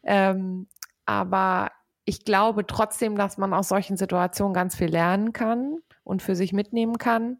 Ähm, 0.04 0.68
aber 1.06 1.72
ich 2.06 2.24
glaube 2.24 2.66
trotzdem, 2.66 3.18
dass 3.18 3.38
man 3.38 3.54
aus 3.54 3.68
solchen 3.68 3.98
Situationen 3.98 4.54
ganz 4.54 4.76
viel 4.76 4.90
lernen 4.90 5.34
kann 5.34 5.80
und 6.04 6.22
für 6.22 6.36
sich 6.36 6.54
mitnehmen 6.54 6.98
kann 6.98 7.38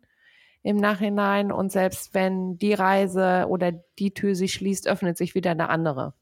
im 0.62 0.78
Nachhinein. 0.78 1.52
Und 1.52 1.72
selbst 1.72 2.14
wenn 2.14 2.58
die 2.58 2.74
Reise 2.74 3.46
oder 3.48 3.72
die 3.98 4.14
Tür 4.14 4.36
sich 4.36 4.54
schließt, 4.54 4.88
öffnet 4.88 5.18
sich 5.18 5.36
wieder 5.36 5.52
eine 5.52 5.70
andere. 5.70 6.14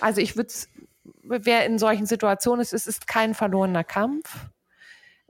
Also 0.00 0.20
ich 0.20 0.36
würde 0.36 0.52
wer 1.22 1.64
in 1.66 1.78
solchen 1.78 2.06
Situationen 2.06 2.60
ist, 2.60 2.72
es 2.72 2.86
ist 2.86 3.06
kein 3.06 3.34
verlorener 3.34 3.84
Kampf. 3.84 4.48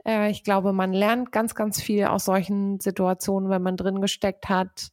Äh, 0.05 0.31
ich 0.31 0.43
glaube, 0.43 0.73
man 0.73 0.93
lernt 0.93 1.31
ganz, 1.31 1.55
ganz 1.55 1.81
viel 1.81 2.05
aus 2.05 2.25
solchen 2.25 2.79
Situationen, 2.79 3.49
wenn 3.49 3.61
man 3.61 3.77
drin 3.77 4.01
gesteckt 4.01 4.49
hat. 4.49 4.89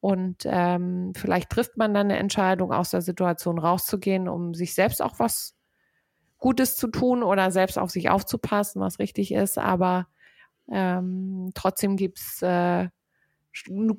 Und 0.00 0.44
ähm, 0.44 1.12
vielleicht 1.16 1.50
trifft 1.50 1.76
man 1.76 1.94
dann 1.94 2.10
eine 2.10 2.18
Entscheidung, 2.18 2.72
aus 2.72 2.90
der 2.90 3.00
Situation 3.00 3.58
rauszugehen, 3.58 4.28
um 4.28 4.52
sich 4.54 4.74
selbst 4.74 5.00
auch 5.00 5.18
was 5.18 5.54
Gutes 6.38 6.76
zu 6.76 6.88
tun 6.88 7.22
oder 7.22 7.50
selbst 7.50 7.78
auf 7.78 7.90
sich 7.90 8.10
aufzupassen, 8.10 8.82
was 8.82 8.98
richtig 8.98 9.32
ist. 9.32 9.56
Aber 9.56 10.06
ähm, 10.70 11.50
trotzdem 11.54 11.96
gibt's 11.96 12.42
äh, 12.42 12.88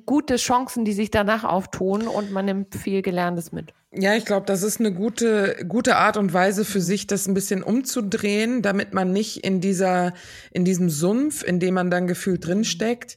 gute 0.04 0.36
Chancen, 0.36 0.84
die 0.84 0.92
sich 0.92 1.10
danach 1.10 1.44
auftun 1.44 2.08
und 2.08 2.30
man 2.30 2.44
nimmt 2.44 2.74
viel 2.74 3.02
Gelerntes 3.02 3.52
mit. 3.52 3.72
Ja, 3.92 4.14
ich 4.14 4.26
glaube, 4.26 4.44
das 4.46 4.62
ist 4.62 4.78
eine 4.78 4.92
gute, 4.92 5.64
gute 5.66 5.96
Art 5.96 6.18
und 6.18 6.32
Weise 6.34 6.64
für 6.64 6.80
sich, 6.80 7.06
das 7.06 7.26
ein 7.26 7.34
bisschen 7.34 7.62
umzudrehen, 7.62 8.60
damit 8.60 8.92
man 8.92 9.12
nicht 9.12 9.44
in 9.44 9.60
dieser, 9.60 10.12
in 10.50 10.64
diesem 10.64 10.90
Sumpf, 10.90 11.42
in 11.42 11.60
dem 11.60 11.74
man 11.74 11.90
dann 11.90 12.06
gefühlt 12.06 12.46
drinsteckt, 12.46 13.16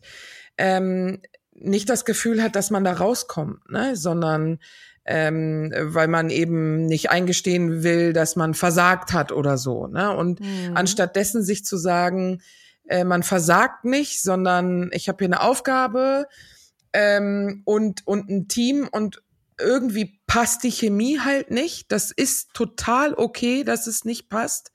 ähm, 0.58 1.20
nicht 1.54 1.90
das 1.90 2.06
Gefühl 2.06 2.42
hat, 2.42 2.56
dass 2.56 2.72
man 2.72 2.86
da 2.86 2.94
rauskommt, 2.94 3.70
ne? 3.70 3.98
sondern 3.98 4.60
ähm, 5.06 5.74
weil 5.78 6.08
man 6.08 6.30
eben 6.30 6.86
nicht 6.86 7.10
eingestehen 7.10 7.84
will, 7.84 8.14
dass 8.14 8.36
man 8.36 8.54
versagt 8.54 9.12
hat 9.12 9.32
oder 9.32 9.58
so. 9.58 9.88
Ne? 9.88 10.16
Und 10.16 10.40
mhm. 10.40 10.76
anstattdessen 10.76 11.44
sich 11.44 11.66
zu 11.66 11.78
sagen, 11.78 12.42
äh, 12.90 13.04
man 13.04 13.24
versagt 13.24 13.86
nicht, 13.86 14.22
sondern 14.22 14.90
ich 14.94 15.08
habe 15.08 15.20
hier 15.20 15.28
eine 15.28 15.42
Aufgabe 15.42 16.28
ähm, 16.94 17.62
und, 17.66 18.06
und 18.06 18.30
ein 18.30 18.48
Team 18.48 18.88
und 18.92 19.22
irgendwie 19.60 20.20
passt 20.26 20.64
die 20.64 20.72
Chemie 20.72 21.20
halt 21.20 21.52
nicht. 21.52 21.92
Das 21.92 22.12
ist 22.12 22.54
total 22.54 23.14
okay, 23.14 23.64
dass 23.64 23.88
es 23.88 24.06
nicht 24.06 24.30
passt. 24.30 24.72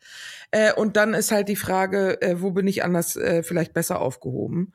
Äh, 0.50 0.72
und 0.74 0.96
dann 0.96 1.14
ist 1.14 1.33
halt 1.33 1.48
die 1.48 1.57
Frage, 1.57 2.20
äh, 2.20 2.40
wo 2.40 2.50
bin 2.50 2.66
ich 2.66 2.85
anders 2.85 3.16
äh, 3.16 3.42
vielleicht 3.42 3.72
besser 3.72 4.00
aufgehoben? 4.00 4.74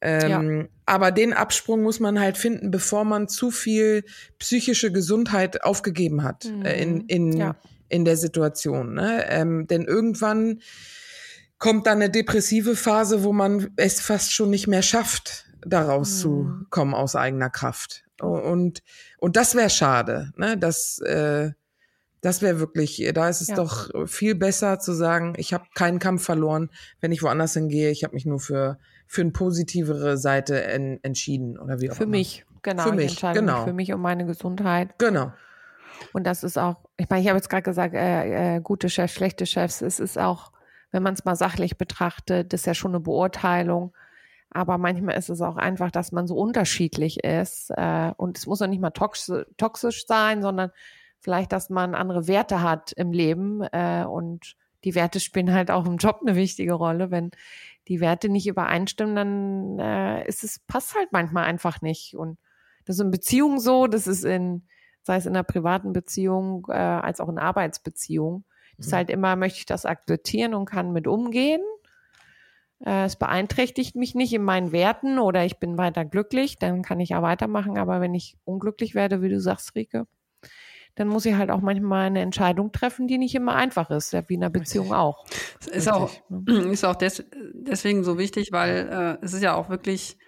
Ähm, 0.00 0.60
ja. 0.60 0.66
Aber 0.86 1.10
den 1.10 1.32
Absprung 1.32 1.82
muss 1.82 2.00
man 2.00 2.20
halt 2.20 2.38
finden, 2.38 2.70
bevor 2.70 3.04
man 3.04 3.28
zu 3.28 3.50
viel 3.50 4.04
psychische 4.38 4.92
Gesundheit 4.92 5.62
aufgegeben 5.62 6.22
hat 6.22 6.46
mhm. 6.46 6.64
äh, 6.64 6.80
in, 6.80 7.00
in, 7.02 7.32
ja. 7.36 7.56
in 7.88 8.04
der 8.04 8.16
Situation. 8.16 8.94
Ne? 8.94 9.26
Ähm, 9.28 9.66
denn 9.66 9.84
irgendwann 9.84 10.60
kommt 11.60 11.86
dann 11.86 11.98
eine 11.98 12.10
depressive 12.10 12.74
Phase, 12.74 13.22
wo 13.22 13.32
man 13.32 13.70
es 13.76 14.00
fast 14.00 14.32
schon 14.32 14.50
nicht 14.50 14.66
mehr 14.66 14.82
schafft, 14.82 15.46
daraus 15.64 16.10
mhm. 16.10 16.18
zu 16.18 16.50
kommen 16.70 16.94
aus 16.94 17.14
eigener 17.14 17.50
Kraft. 17.50 18.02
Und, 18.20 18.82
und 19.18 19.36
das 19.36 19.54
wäre 19.54 19.70
schade. 19.70 20.32
Ne? 20.36 20.58
Das, 20.58 20.98
äh, 20.98 21.52
das 22.22 22.42
wäre 22.42 22.58
wirklich, 22.58 23.08
da 23.14 23.28
ist 23.28 23.40
es 23.40 23.48
ja. 23.48 23.54
doch 23.54 23.88
viel 24.06 24.34
besser 24.34 24.78
zu 24.78 24.92
sagen, 24.92 25.34
ich 25.36 25.54
habe 25.54 25.64
keinen 25.74 25.98
Kampf 25.98 26.24
verloren, 26.24 26.70
wenn 27.00 27.12
ich 27.12 27.22
woanders 27.22 27.54
hingehe. 27.54 27.90
Ich 27.90 28.04
habe 28.04 28.14
mich 28.14 28.26
nur 28.26 28.40
für, 28.40 28.78
für 29.06 29.20
eine 29.20 29.30
positivere 29.30 30.18
Seite 30.18 30.64
en, 30.64 30.98
entschieden 31.02 31.58
oder 31.58 31.80
wie 31.80 31.90
auch 31.90 31.94
Für 31.94 32.02
immer. 32.04 32.10
mich, 32.12 32.44
genau. 32.62 32.82
Für 32.82 32.92
mich, 32.92 33.20
genau. 33.20 33.64
Für 33.64 33.72
mich 33.72 33.92
und 33.92 34.00
meine 34.00 34.26
Gesundheit. 34.26 34.98
Genau. 34.98 35.32
Und 36.12 36.24
das 36.24 36.42
ist 36.42 36.58
auch, 36.58 36.76
ich 36.96 37.08
meine, 37.08 37.22
ich 37.22 37.28
habe 37.28 37.36
jetzt 37.36 37.48
gerade 37.48 37.62
gesagt, 37.62 37.94
äh, 37.94 38.56
äh, 38.56 38.60
gute 38.60 38.88
Chefs, 38.88 39.14
schlechte 39.14 39.46
Chefs. 39.46 39.82
Es 39.82 40.00
ist 40.00 40.18
auch, 40.18 40.52
wenn 40.90 41.02
man 41.02 41.14
es 41.14 41.24
mal 41.24 41.36
sachlich 41.36 41.78
betrachtet, 41.78 42.52
ist 42.52 42.66
ja 42.66 42.74
schon 42.74 42.92
eine 42.92 43.00
Beurteilung. 43.00 43.94
Aber 44.50 44.78
manchmal 44.78 45.16
ist 45.16 45.30
es 45.30 45.40
auch 45.40 45.56
einfach, 45.56 45.90
dass 45.90 46.10
man 46.10 46.26
so 46.26 46.36
unterschiedlich 46.36 47.22
ist. 47.22 47.70
Äh, 47.70 48.12
und 48.16 48.36
es 48.36 48.46
muss 48.46 48.60
auch 48.60 48.66
nicht 48.66 48.80
mal 48.80 48.90
toxisch, 48.90 49.46
toxisch 49.56 50.06
sein, 50.06 50.42
sondern 50.42 50.70
vielleicht, 51.20 51.52
dass 51.52 51.70
man 51.70 51.94
andere 51.94 52.26
Werte 52.26 52.62
hat 52.62 52.92
im 52.92 53.12
Leben. 53.12 53.62
Äh, 53.72 54.04
und 54.04 54.56
die 54.84 54.94
Werte 54.94 55.20
spielen 55.20 55.52
halt 55.52 55.70
auch 55.70 55.86
im 55.86 55.98
Job 55.98 56.20
eine 56.22 56.34
wichtige 56.34 56.72
Rolle. 56.72 57.12
Wenn 57.12 57.30
die 57.86 58.00
Werte 58.00 58.28
nicht 58.28 58.48
übereinstimmen, 58.48 59.16
dann 59.16 59.78
äh, 59.78 60.26
ist 60.26 60.42
es, 60.42 60.58
passt 60.58 60.96
halt 60.96 61.12
manchmal 61.12 61.44
einfach 61.44 61.80
nicht. 61.80 62.14
Und 62.16 62.38
das 62.86 62.96
ist 62.96 63.02
in 63.02 63.10
Beziehungen 63.12 63.60
so, 63.60 63.86
das 63.86 64.08
ist 64.08 64.24
in, 64.24 64.66
sei 65.02 65.16
es 65.16 65.26
in 65.26 65.36
einer 65.36 65.44
privaten 65.44 65.92
Beziehung, 65.92 66.66
äh, 66.68 66.72
als 66.72 67.20
auch 67.20 67.28
in 67.28 67.38
Arbeitsbeziehungen. 67.38 68.44
Ist 68.80 68.90
mhm. 68.90 68.96
halt 68.96 69.10
immer, 69.10 69.36
möchte 69.36 69.58
ich 69.58 69.66
das 69.66 69.86
akzeptieren 69.86 70.54
und 70.54 70.64
kann 70.64 70.92
mit 70.92 71.06
umgehen. 71.06 71.62
Äh, 72.84 73.04
es 73.04 73.16
beeinträchtigt 73.16 73.94
mich 73.94 74.14
nicht 74.14 74.32
in 74.32 74.42
meinen 74.42 74.72
Werten 74.72 75.18
oder 75.18 75.44
ich 75.44 75.58
bin 75.58 75.78
weiter 75.78 76.04
glücklich, 76.04 76.58
dann 76.58 76.82
kann 76.82 76.98
ich 76.98 77.10
ja 77.10 77.22
weitermachen. 77.22 77.78
Aber 77.78 78.00
wenn 78.00 78.14
ich 78.14 78.36
unglücklich 78.44 78.94
werde, 78.94 79.22
wie 79.22 79.28
du 79.28 79.40
sagst, 79.40 79.74
Rike, 79.76 80.06
dann 80.96 81.08
muss 81.08 81.26
ich 81.26 81.34
halt 81.34 81.50
auch 81.50 81.60
manchmal 81.60 82.06
eine 82.06 82.20
Entscheidung 82.20 82.72
treffen, 82.72 83.06
die 83.06 83.18
nicht 83.18 83.34
immer 83.34 83.54
einfach 83.54 83.90
ist, 83.90 84.12
ja, 84.12 84.28
wie 84.28 84.34
in 84.34 84.42
einer 84.42 84.50
Beziehung 84.50 84.92
auch. 84.92 85.24
Ist 85.70 85.90
auch, 85.90 86.10
ne? 86.28 86.42
ist 86.72 86.84
auch 86.84 86.96
des, 86.96 87.24
deswegen 87.54 88.02
so 88.02 88.18
wichtig, 88.18 88.50
weil 88.50 89.18
äh, 89.20 89.24
es 89.24 89.32
ist 89.34 89.42
ja 89.42 89.54
auch 89.54 89.68
wirklich 89.68 90.18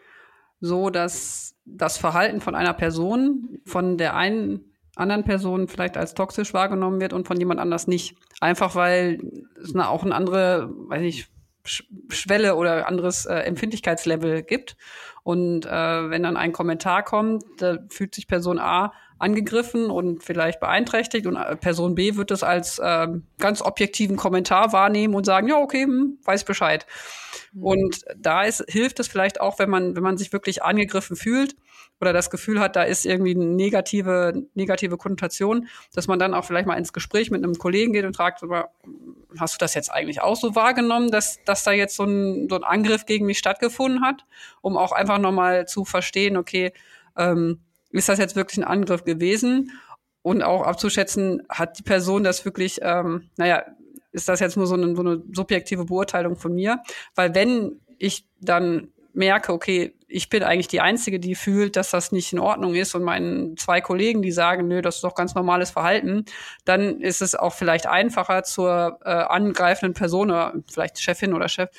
so, 0.60 0.90
dass 0.90 1.56
das 1.64 1.98
Verhalten 1.98 2.40
von 2.40 2.54
einer 2.54 2.74
Person, 2.74 3.58
von 3.66 3.98
der 3.98 4.14
einen 4.14 4.71
anderen 4.96 5.24
Person 5.24 5.68
vielleicht 5.68 5.96
als 5.96 6.14
toxisch 6.14 6.52
wahrgenommen 6.52 7.00
wird 7.00 7.12
und 7.12 7.26
von 7.26 7.38
jemand 7.38 7.60
anders 7.60 7.86
nicht. 7.86 8.16
Einfach 8.40 8.74
weil 8.74 9.20
es 9.62 9.74
eine, 9.74 9.88
auch 9.88 10.04
eine 10.04 10.14
andere, 10.14 10.70
weiß 10.88 11.02
ich, 11.02 11.28
Schwelle 11.64 12.56
oder 12.56 12.88
anderes 12.88 13.24
äh, 13.24 13.34
Empfindlichkeitslevel 13.34 14.42
gibt. 14.42 14.76
Und 15.22 15.64
äh, 15.64 15.70
wenn 16.10 16.24
dann 16.24 16.36
ein 16.36 16.52
Kommentar 16.52 17.04
kommt, 17.04 17.44
da 17.58 17.78
fühlt 17.88 18.14
sich 18.14 18.26
Person 18.26 18.58
A 18.58 18.92
angegriffen 19.18 19.88
und 19.88 20.24
vielleicht 20.24 20.58
beeinträchtigt 20.58 21.28
und 21.28 21.36
äh, 21.36 21.54
Person 21.54 21.94
B 21.94 22.16
wird 22.16 22.32
es 22.32 22.42
als 22.42 22.80
äh, 22.80 23.06
ganz 23.38 23.62
objektiven 23.62 24.16
Kommentar 24.16 24.72
wahrnehmen 24.72 25.14
und 25.14 25.24
sagen, 25.24 25.46
ja, 25.46 25.58
okay, 25.58 25.84
hm, 25.84 26.18
weiß 26.24 26.44
Bescheid. 26.44 26.86
Mhm. 27.52 27.62
Und 27.62 28.04
da 28.16 28.42
ist, 28.42 28.64
hilft 28.68 28.98
es 28.98 29.06
vielleicht 29.06 29.40
auch, 29.40 29.60
wenn 29.60 29.70
man, 29.70 29.94
wenn 29.94 30.02
man 30.02 30.18
sich 30.18 30.32
wirklich 30.32 30.64
angegriffen 30.64 31.14
fühlt 31.14 31.54
oder 32.02 32.12
das 32.12 32.30
Gefühl 32.30 32.58
hat, 32.58 32.74
da 32.74 32.82
ist 32.82 33.06
irgendwie 33.06 33.30
eine 33.30 33.44
negative, 33.44 34.42
negative 34.54 34.96
Konnotation, 34.96 35.68
dass 35.94 36.08
man 36.08 36.18
dann 36.18 36.34
auch 36.34 36.44
vielleicht 36.44 36.66
mal 36.66 36.76
ins 36.76 36.92
Gespräch 36.92 37.30
mit 37.30 37.44
einem 37.44 37.54
Kollegen 37.54 37.92
geht 37.92 38.04
und 38.04 38.16
fragt, 38.16 38.42
hast 39.38 39.54
du 39.54 39.58
das 39.58 39.74
jetzt 39.74 39.88
eigentlich 39.88 40.20
auch 40.20 40.34
so 40.34 40.56
wahrgenommen, 40.56 41.12
dass, 41.12 41.38
dass 41.44 41.62
da 41.62 41.70
jetzt 41.70 41.94
so 41.94 42.02
ein, 42.02 42.48
so 42.50 42.56
ein 42.56 42.64
Angriff 42.64 43.06
gegen 43.06 43.24
mich 43.24 43.38
stattgefunden 43.38 44.04
hat, 44.04 44.24
um 44.62 44.76
auch 44.76 44.90
einfach 44.90 45.18
nochmal 45.18 45.68
zu 45.68 45.84
verstehen, 45.84 46.36
okay, 46.36 46.72
ähm, 47.16 47.60
ist 47.90 48.08
das 48.08 48.18
jetzt 48.18 48.34
wirklich 48.34 48.58
ein 48.58 48.64
Angriff 48.64 49.04
gewesen? 49.04 49.70
Und 50.22 50.42
auch 50.42 50.62
abzuschätzen, 50.62 51.44
hat 51.48 51.78
die 51.78 51.84
Person 51.84 52.24
das 52.24 52.44
wirklich, 52.44 52.80
ähm, 52.82 53.30
naja, 53.36 53.62
ist 54.10 54.28
das 54.28 54.40
jetzt 54.40 54.56
nur 54.56 54.66
so 54.66 54.74
eine, 54.74 54.96
so 54.96 55.02
eine 55.02 55.22
subjektive 55.32 55.84
Beurteilung 55.84 56.34
von 56.34 56.52
mir? 56.52 56.82
Weil 57.14 57.34
wenn 57.36 57.80
ich 57.98 58.26
dann 58.40 58.88
merke, 59.14 59.52
okay, 59.52 59.94
ich 60.08 60.28
bin 60.28 60.42
eigentlich 60.42 60.68
die 60.68 60.80
Einzige, 60.80 61.18
die 61.18 61.34
fühlt, 61.34 61.76
dass 61.76 61.90
das 61.90 62.12
nicht 62.12 62.32
in 62.32 62.38
Ordnung 62.38 62.74
ist 62.74 62.94
und 62.94 63.02
meinen 63.02 63.56
zwei 63.56 63.80
Kollegen, 63.80 64.22
die 64.22 64.32
sagen, 64.32 64.68
nö, 64.68 64.82
das 64.82 64.96
ist 64.96 65.04
doch 65.04 65.14
ganz 65.14 65.34
normales 65.34 65.70
Verhalten, 65.70 66.24
dann 66.64 67.00
ist 67.00 67.22
es 67.22 67.34
auch 67.34 67.54
vielleicht 67.54 67.86
einfacher 67.86 68.42
zur 68.42 68.98
äh, 69.04 69.10
angreifenden 69.10 69.94
Person 69.94 70.30
oder 70.30 70.54
vielleicht 70.70 71.00
Chefin 71.00 71.34
oder 71.34 71.48
Chef, 71.48 71.70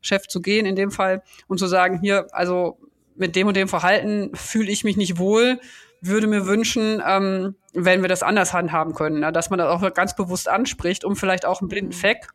Chef 0.00 0.26
zu 0.26 0.40
gehen 0.40 0.66
in 0.66 0.76
dem 0.76 0.90
Fall 0.90 1.22
und 1.48 1.58
zu 1.58 1.66
sagen, 1.66 2.00
hier, 2.00 2.26
also 2.32 2.78
mit 3.14 3.36
dem 3.36 3.46
und 3.46 3.56
dem 3.56 3.68
Verhalten 3.68 4.34
fühle 4.34 4.70
ich 4.70 4.84
mich 4.84 4.96
nicht 4.96 5.18
wohl, 5.18 5.60
würde 6.00 6.26
mir 6.26 6.46
wünschen, 6.46 7.00
ähm, 7.06 7.54
wenn 7.74 8.02
wir 8.02 8.08
das 8.08 8.22
anders 8.22 8.52
handhaben 8.52 8.94
können, 8.94 9.20
ne? 9.20 9.32
dass 9.32 9.50
man 9.50 9.58
das 9.58 9.68
auch 9.68 9.94
ganz 9.94 10.16
bewusst 10.16 10.48
anspricht, 10.48 11.04
um 11.04 11.14
vielleicht 11.14 11.46
auch 11.46 11.60
einen 11.60 11.68
blinden 11.68 11.92
Fleck 11.92 12.26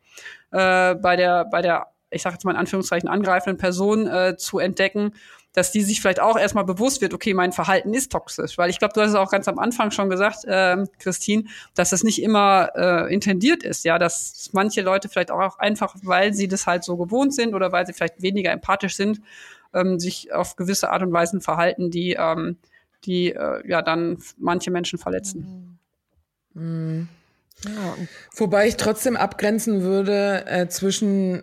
äh, 0.50 0.94
bei 0.94 1.16
der, 1.16 1.44
bei 1.44 1.62
der, 1.62 1.88
ich 2.10 2.22
sage 2.22 2.34
jetzt 2.34 2.44
mal 2.44 2.52
in 2.52 2.56
Anführungszeichen, 2.56 3.08
angreifenden 3.08 3.58
Person 3.58 4.06
äh, 4.06 4.36
zu 4.36 4.58
entdecken, 4.58 5.12
dass 5.52 5.72
die 5.72 5.82
sich 5.82 6.00
vielleicht 6.00 6.20
auch 6.20 6.38
erstmal 6.38 6.64
bewusst 6.64 7.00
wird, 7.00 7.14
okay, 7.14 7.34
mein 7.34 7.52
Verhalten 7.52 7.92
ist 7.94 8.12
toxisch. 8.12 8.58
Weil 8.58 8.70
ich 8.70 8.78
glaube, 8.78 8.94
du 8.94 9.00
hast 9.00 9.10
es 9.10 9.16
auch 9.16 9.30
ganz 9.30 9.48
am 9.48 9.58
Anfang 9.58 9.90
schon 9.90 10.08
gesagt, 10.08 10.44
äh, 10.44 10.84
Christine, 10.98 11.44
dass 11.74 11.92
es 11.92 12.04
nicht 12.04 12.22
immer 12.22 12.70
äh, 12.76 13.12
intendiert 13.12 13.62
ist, 13.62 13.84
ja, 13.84 13.98
dass 13.98 14.50
manche 14.52 14.82
Leute 14.82 15.08
vielleicht 15.08 15.30
auch 15.30 15.58
einfach, 15.58 15.96
weil 16.02 16.34
sie 16.34 16.48
das 16.48 16.66
halt 16.66 16.84
so 16.84 16.96
gewohnt 16.96 17.34
sind 17.34 17.54
oder 17.54 17.72
weil 17.72 17.86
sie 17.86 17.92
vielleicht 17.92 18.22
weniger 18.22 18.52
empathisch 18.52 18.94
sind, 18.94 19.20
ähm, 19.74 19.98
sich 19.98 20.32
auf 20.32 20.56
gewisse 20.56 20.90
Art 20.90 21.02
und 21.02 21.12
Weise 21.12 21.40
verhalten, 21.40 21.90
die, 21.90 22.12
ähm, 22.12 22.58
die 23.04 23.32
äh, 23.32 23.68
ja 23.68 23.82
dann 23.82 24.18
manche 24.36 24.70
Menschen 24.70 24.98
verletzen. 24.98 25.78
Mhm. 26.54 27.08
Ja. 27.64 27.96
Wobei 28.36 28.68
ich 28.68 28.76
trotzdem 28.76 29.16
abgrenzen 29.16 29.82
würde 29.82 30.46
äh, 30.46 30.68
zwischen 30.68 31.42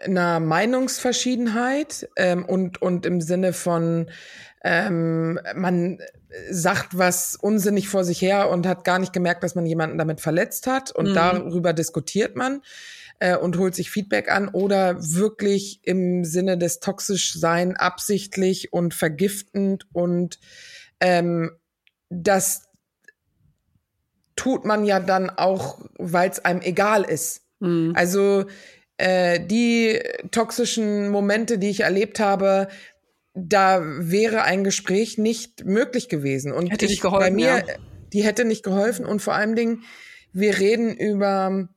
einer 0.00 0.40
Meinungsverschiedenheit 0.40 2.08
ähm, 2.16 2.44
und, 2.44 2.80
und 2.80 3.06
im 3.06 3.20
Sinne 3.20 3.52
von, 3.52 4.10
ähm, 4.64 5.38
man 5.54 5.98
sagt 6.50 6.96
was 6.96 7.36
unsinnig 7.36 7.88
vor 7.88 8.04
sich 8.04 8.22
her 8.22 8.50
und 8.50 8.66
hat 8.66 8.84
gar 8.84 8.98
nicht 8.98 9.12
gemerkt, 9.12 9.42
dass 9.42 9.54
man 9.54 9.66
jemanden 9.66 9.98
damit 9.98 10.20
verletzt 10.20 10.66
hat 10.66 10.90
und 10.90 11.10
mhm. 11.10 11.14
darüber 11.14 11.72
diskutiert 11.72 12.36
man 12.36 12.62
äh, 13.18 13.36
und 13.36 13.58
holt 13.58 13.74
sich 13.74 13.90
Feedback 13.90 14.30
an 14.30 14.48
oder 14.48 14.96
wirklich 14.98 15.80
im 15.82 16.24
Sinne 16.24 16.58
des 16.58 16.80
toxisch 16.80 17.34
sein 17.34 17.76
absichtlich 17.76 18.72
und 18.72 18.94
vergiftend 18.94 19.86
und 19.92 20.38
ähm, 21.00 21.52
das 22.08 22.68
tut 24.36 24.64
man 24.64 24.84
ja 24.84 25.00
dann 25.00 25.30
auch, 25.30 25.80
weil 25.98 26.30
es 26.30 26.44
einem 26.44 26.62
egal 26.62 27.02
ist. 27.02 27.42
Mhm. 27.60 27.92
Also 27.94 28.46
äh, 29.02 29.44
die 29.44 30.00
toxischen 30.30 31.08
Momente, 31.08 31.58
die 31.58 31.70
ich 31.70 31.80
erlebt 31.80 32.20
habe, 32.20 32.68
da 33.34 33.80
wäre 33.82 34.42
ein 34.42 34.62
Gespräch 34.62 35.18
nicht 35.18 35.64
möglich 35.64 36.08
gewesen. 36.08 36.52
Und 36.52 36.70
hätte 36.70 36.84
ich, 36.84 36.92
nicht 36.92 37.02
geholfen, 37.02 37.24
bei 37.24 37.30
mir, 37.30 37.64
ja. 37.66 37.74
die 38.12 38.22
hätte 38.22 38.44
nicht 38.44 38.62
geholfen. 38.62 39.04
Und 39.04 39.20
vor 39.20 39.34
allen 39.34 39.56
Dingen, 39.56 39.82
wir 40.32 40.58
reden 40.58 40.96
über 40.96 41.68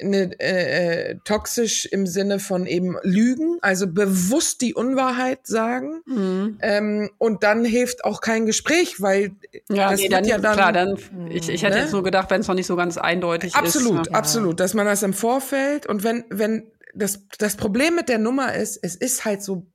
eine, 0.00 0.38
äh, 0.40 1.10
äh, 1.10 1.18
toxisch 1.24 1.86
im 1.86 2.06
Sinne 2.06 2.38
von 2.38 2.66
eben 2.66 2.96
Lügen, 3.02 3.58
also 3.60 3.86
bewusst 3.86 4.60
die 4.60 4.74
Unwahrheit 4.74 5.46
sagen. 5.46 6.02
Mhm. 6.06 6.58
Ähm, 6.60 7.10
und 7.18 7.42
dann 7.42 7.64
hilft 7.64 8.04
auch 8.04 8.20
kein 8.20 8.46
Gespräch, 8.46 9.00
weil 9.00 9.32
ja, 9.70 9.90
das 9.90 10.00
nee, 10.00 10.08
dann, 10.08 10.24
ja 10.24 10.38
dann. 10.38 10.54
Klar, 10.54 10.72
dann 10.72 10.98
ich, 11.30 11.48
ich 11.48 11.62
hätte 11.62 11.76
ne? 11.76 11.82
jetzt 11.82 11.92
nur 11.92 12.02
gedacht, 12.02 12.30
wenn 12.30 12.40
es 12.40 12.48
noch 12.48 12.54
nicht 12.54 12.66
so 12.66 12.76
ganz 12.76 12.96
eindeutig 12.96 13.54
absolut, 13.54 13.92
ist. 13.92 13.98
Absolut, 13.98 14.14
absolut, 14.14 14.60
dass 14.60 14.74
man 14.74 14.86
das 14.86 15.02
im 15.02 15.12
Vorfeld 15.12 15.86
und 15.86 16.04
wenn, 16.04 16.24
wenn 16.30 16.70
das, 16.94 17.26
das 17.38 17.56
Problem 17.56 17.94
mit 17.94 18.08
der 18.08 18.18
Nummer 18.18 18.54
ist, 18.54 18.78
es 18.82 18.96
ist 18.96 19.24
halt 19.24 19.42
so 19.42 19.66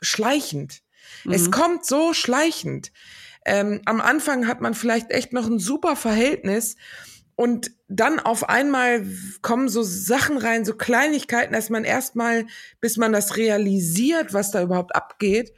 schleichend. 0.00 0.82
Mhm. 1.24 1.32
Es 1.32 1.50
kommt 1.50 1.86
so 1.86 2.12
schleichend. 2.12 2.92
Ähm, 3.44 3.80
am 3.86 4.00
Anfang 4.00 4.46
hat 4.46 4.60
man 4.60 4.74
vielleicht 4.74 5.10
echt 5.10 5.32
noch 5.32 5.46
ein 5.46 5.58
super 5.58 5.96
Verhältnis 5.96 6.76
und 7.34 7.72
dann 7.92 8.18
auf 8.18 8.48
einmal 8.48 9.06
kommen 9.42 9.68
so 9.68 9.82
Sachen 9.82 10.38
rein, 10.38 10.64
so 10.64 10.74
Kleinigkeiten, 10.74 11.52
dass 11.52 11.70
man 11.70 11.84
erstmal, 11.84 12.46
bis 12.80 12.96
man 12.96 13.12
das 13.12 13.36
realisiert, 13.36 14.32
was 14.32 14.50
da 14.50 14.62
überhaupt 14.62 14.94
abgeht, 14.94 15.52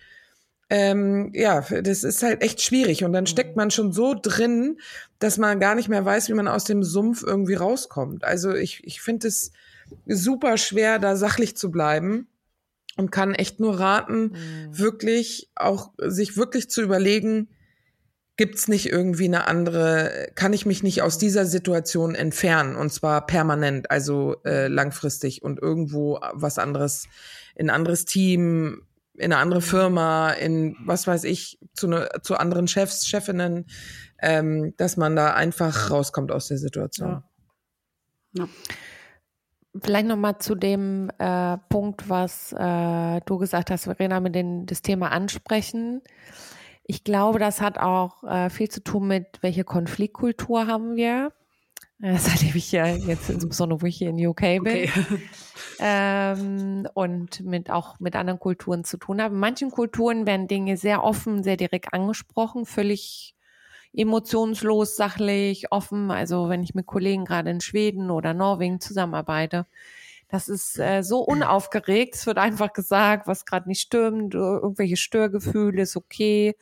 ähm, 0.71 1.31
ja, 1.35 1.61
das 1.61 2.05
ist 2.05 2.23
halt 2.23 2.43
echt 2.43 2.61
schwierig. 2.61 3.05
Und 3.05 3.13
dann 3.13 3.27
steckt 3.27 3.57
man 3.57 3.71
schon 3.71 3.93
so 3.93 4.15
drin, 4.21 4.79
dass 5.19 5.39
man 5.39 5.61
gar 5.61 5.75
nicht 5.75 5.89
mehr 5.89 6.05
weiß, 6.05 6.29
wie 6.29 6.35
man 6.35 6.49
aus 6.49 6.65
dem 6.65 6.83
Sumpf 6.83 7.23
irgendwie 7.23 7.55
rauskommt. 7.55 8.25
Also 8.25 8.53
ich, 8.55 8.83
ich 8.85 9.01
finde 9.01 9.29
es 9.29 9.53
super 10.07 10.57
schwer, 10.57 10.99
da 10.99 11.17
sachlich 11.17 11.57
zu 11.57 11.71
bleiben 11.71 12.29
und 12.97 13.13
kann 13.13 13.35
echt 13.35 13.61
nur 13.61 13.79
raten, 13.79 14.33
mhm. 14.33 14.79
wirklich 14.79 15.51
auch 15.55 15.93
sich 15.99 16.37
wirklich 16.37 16.71
zu 16.71 16.83
überlegen, 16.83 17.49
gibt's 18.37 18.69
nicht 18.69 18.91
irgendwie 18.91 19.27
eine 19.27 19.47
andere, 19.47 20.29
kann 20.35 20.53
ich 20.53 20.67
mich 20.67 20.83
nicht 20.83 21.03
aus 21.03 21.19
dieser 21.19 21.47
Situation 21.47 22.15
entfernen 22.15 22.77
und 22.77 22.93
zwar 22.93 23.27
permanent, 23.27 23.91
also 23.91 24.37
äh, 24.45 24.67
langfristig 24.67 25.43
und 25.43 25.61
irgendwo 25.61 26.19
was 26.33 26.59
anderes, 26.59 27.07
in 27.55 27.71
ein 27.71 27.75
anderes 27.77 28.05
Team, 28.05 28.83
in 29.15 29.33
eine 29.33 29.39
andere 29.39 29.61
Firma, 29.61 30.31
in 30.31 30.77
was 30.85 31.07
weiß 31.07 31.25
ich, 31.25 31.61
zu, 31.75 31.87
ne, 31.87 32.09
zu 32.23 32.37
anderen 32.37 32.67
Chefs, 32.67 33.07
Chefinnen, 33.07 33.67
ähm, 34.21 34.75
dass 34.77 34.97
man 34.97 35.15
da 35.15 35.35
einfach 35.35 35.91
rauskommt 35.91 36.33
aus 36.33 36.49
der 36.49 36.59
Situation. 36.59 37.11
Ja. 37.11 37.25
Ja. 38.37 38.49
Vielleicht 39.83 40.07
nochmal 40.07 40.39
zu 40.39 40.55
dem 40.55 41.11
äh, 41.19 41.59
Punkt, 41.69 42.09
was 42.09 42.53
äh, 42.53 43.21
du 43.27 43.39
gesagt 43.39 43.71
hast, 43.71 43.85
Verena, 43.85 44.21
mit 44.21 44.35
den, 44.35 44.67
das 44.67 44.83
Thema 44.83 45.11
ansprechen. 45.11 46.01
Ich 46.87 47.03
glaube, 47.03 47.39
das 47.39 47.61
hat 47.61 47.79
auch 47.79 48.23
äh, 48.25 48.51
viel 48.51 48.69
zu 48.69 48.83
tun 48.83 49.09
mit, 49.09 49.27
welche 49.41 49.65
Konfliktkultur 49.65 50.67
haben 50.67 50.97
wir. 50.97 51.33
Das 52.01 52.29
erlebe 52.29 52.59
ich 52.59 52.71
ja 52.73 52.87
jetzt 52.87 53.31
insbesondere, 53.31 53.81
wo 53.81 53.87
ich 53.87 53.97
hier 53.97 54.11
in 54.11 54.27
UK 54.27 54.41
bin. 54.41 54.67
Okay. 54.67 54.91
Ähm, 55.81 56.87
und 56.95 57.41
mit 57.41 57.71
auch 57.71 57.99
mit 57.99 58.15
anderen 58.15 58.39
Kulturen 58.39 58.85
zu 58.85 58.97
tun 58.97 59.21
habe. 59.21 59.35
In 59.35 59.41
manchen 59.41 59.71
Kulturen 59.71 60.27
werden 60.27 60.47
Dinge 60.47 60.77
sehr 60.77 61.03
offen, 61.03 61.43
sehr 61.43 61.57
direkt 61.57 61.93
angesprochen, 61.93 62.65
völlig 62.65 63.35
emotionslos, 63.93 64.97
sachlich, 64.97 65.73
offen. 65.73 66.11
Also 66.11 66.49
wenn 66.49 66.63
ich 66.63 66.75
mit 66.75 66.87
Kollegen 66.87 67.25
gerade 67.25 67.51
in 67.51 67.61
Schweden 67.61 68.11
oder 68.11 68.35
Norwegen 68.35 68.81
zusammenarbeite, 68.81 69.67
das 70.35 70.49
ist 70.49 70.81
äh, 70.81 71.03
so 71.03 71.21
unaufgeregt. 71.21 72.17
Es 72.17 72.27
wird 72.27 72.39
einfach 72.39 72.73
gesagt, 72.73 73.29
was 73.29 73.47
gerade 73.47 73.69
nicht 73.69 73.81
stimmt, 73.81 74.35
irgendwelche 74.35 74.97
Störgefühle 74.97 75.83
ist 75.83 75.97
okay. 75.97 76.57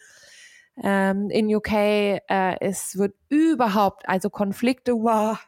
Ähm, 0.83 1.31
in 1.31 1.55
UK 1.55 1.73
äh, 1.73 2.21
es 2.61 2.99
wird 2.99 3.15
überhaupt, 3.31 4.07
also 4.07 4.29
Konflikte, 4.29 4.93
wow, 4.93 5.39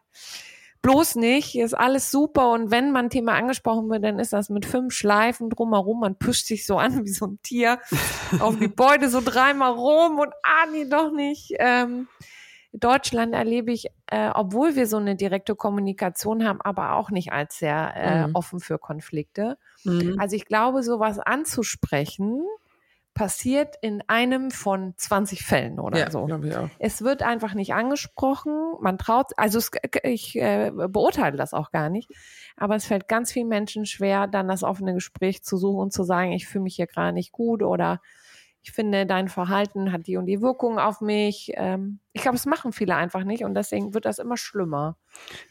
bloß 0.81 1.17
nicht, 1.17 1.55
ist 1.55 1.75
alles 1.75 2.11
super 2.11 2.51
und 2.53 2.71
wenn 2.71 2.93
man 2.93 3.07
ein 3.07 3.11
Thema 3.11 3.33
angesprochen 3.33 3.91
wird, 3.91 4.05
dann 4.05 4.19
ist 4.19 4.33
das 4.33 4.49
mit 4.49 4.65
fünf 4.65 4.95
Schleifen 4.95 5.51
drumherum, 5.51 6.01
man 6.01 6.19
pusht 6.19 6.47
sich 6.47 6.67
so 6.67 6.79
an 6.79 7.05
wie 7.05 7.11
so 7.11 7.27
ein 7.27 7.39
Tier 7.43 7.79
auf 8.41 8.59
Gebäude 8.59 9.11
so 9.11 9.21
dreimal 9.23 9.73
rum 9.73 10.19
und 10.19 10.33
ah 10.43 10.67
nee, 10.73 10.87
doch 10.87 11.11
nicht. 11.11 11.55
Ähm, 11.59 12.09
Deutschland 12.75 13.35
erlebe 13.35 13.73
ich, 13.73 13.87
äh, 14.07 14.31
obwohl 14.35 14.75
wir 14.75 14.87
so 14.87 14.97
eine 14.97 15.15
direkte 15.15 15.55
Kommunikation 15.55 16.47
haben, 16.47 16.61
aber 16.61 16.95
auch 16.95 17.11
nicht 17.11 17.33
als 17.33 17.59
sehr 17.59 17.95
äh, 17.97 18.27
mhm. 18.27 18.35
offen 18.35 18.61
für 18.61 18.79
Konflikte. 18.79 19.57
Mhm. 19.85 20.17
Also 20.19 20.35
ich 20.35 20.45
glaube, 20.45 20.83
sowas 20.83 21.21
anzusprechen, 21.21 22.43
passiert 23.15 23.77
in 23.81 24.03
einem 24.09 24.51
von 24.51 24.95
20 24.97 25.45
Fällen 25.45 25.79
oder 25.79 25.99
ja, 25.99 26.11
so. 26.11 26.27
Ich 26.43 26.57
auch. 26.57 26.69
Es 26.81 27.03
wird 27.03 27.23
einfach 27.23 27.55
nicht 27.55 27.73
angesprochen. 27.73 28.75
Man 28.81 28.99
traut, 28.99 29.31
also 29.37 29.59
es, 29.59 29.71
ich 30.03 30.35
äh, 30.37 30.73
beurteile 30.75 31.37
das 31.37 31.55
auch 31.55 31.71
gar 31.71 31.91
nicht, 31.91 32.11
aber 32.57 32.75
es 32.75 32.85
fällt 32.85 33.07
ganz 33.07 33.33
vielen 33.33 33.49
Menschen 33.49 33.87
schwer, 33.87 34.27
dann 34.27 34.49
das 34.49 34.65
offene 34.65 34.95
Gespräch 34.95 35.45
zu 35.45 35.57
suchen 35.57 35.79
und 35.79 35.93
zu 35.93 36.03
sagen, 36.03 36.33
ich 36.33 36.49
fühle 36.49 36.65
mich 36.65 36.75
hier 36.75 36.89
gerade 36.89 37.13
nicht 37.13 37.31
gut 37.31 37.63
oder 37.63 38.01
ich 38.65 38.73
finde, 38.73 39.05
dein 39.05 39.29
Verhalten 39.29 39.93
hat 39.93 40.07
die 40.07 40.17
und 40.17 40.25
die 40.25 40.41
Wirkung 40.41 40.79
auf 40.79 41.03
mich. 41.03 41.53
Ähm, 41.55 42.01
ich 42.15 42.23
glaube, 42.23 42.37
es 42.37 42.47
machen 42.47 42.73
viele 42.73 42.97
einfach 42.97 43.23
nicht 43.23 43.45
und 43.45 43.55
deswegen 43.55 43.93
wird 43.93 44.07
das 44.07 44.19
immer 44.19 44.39
schlimmer. 44.39 44.97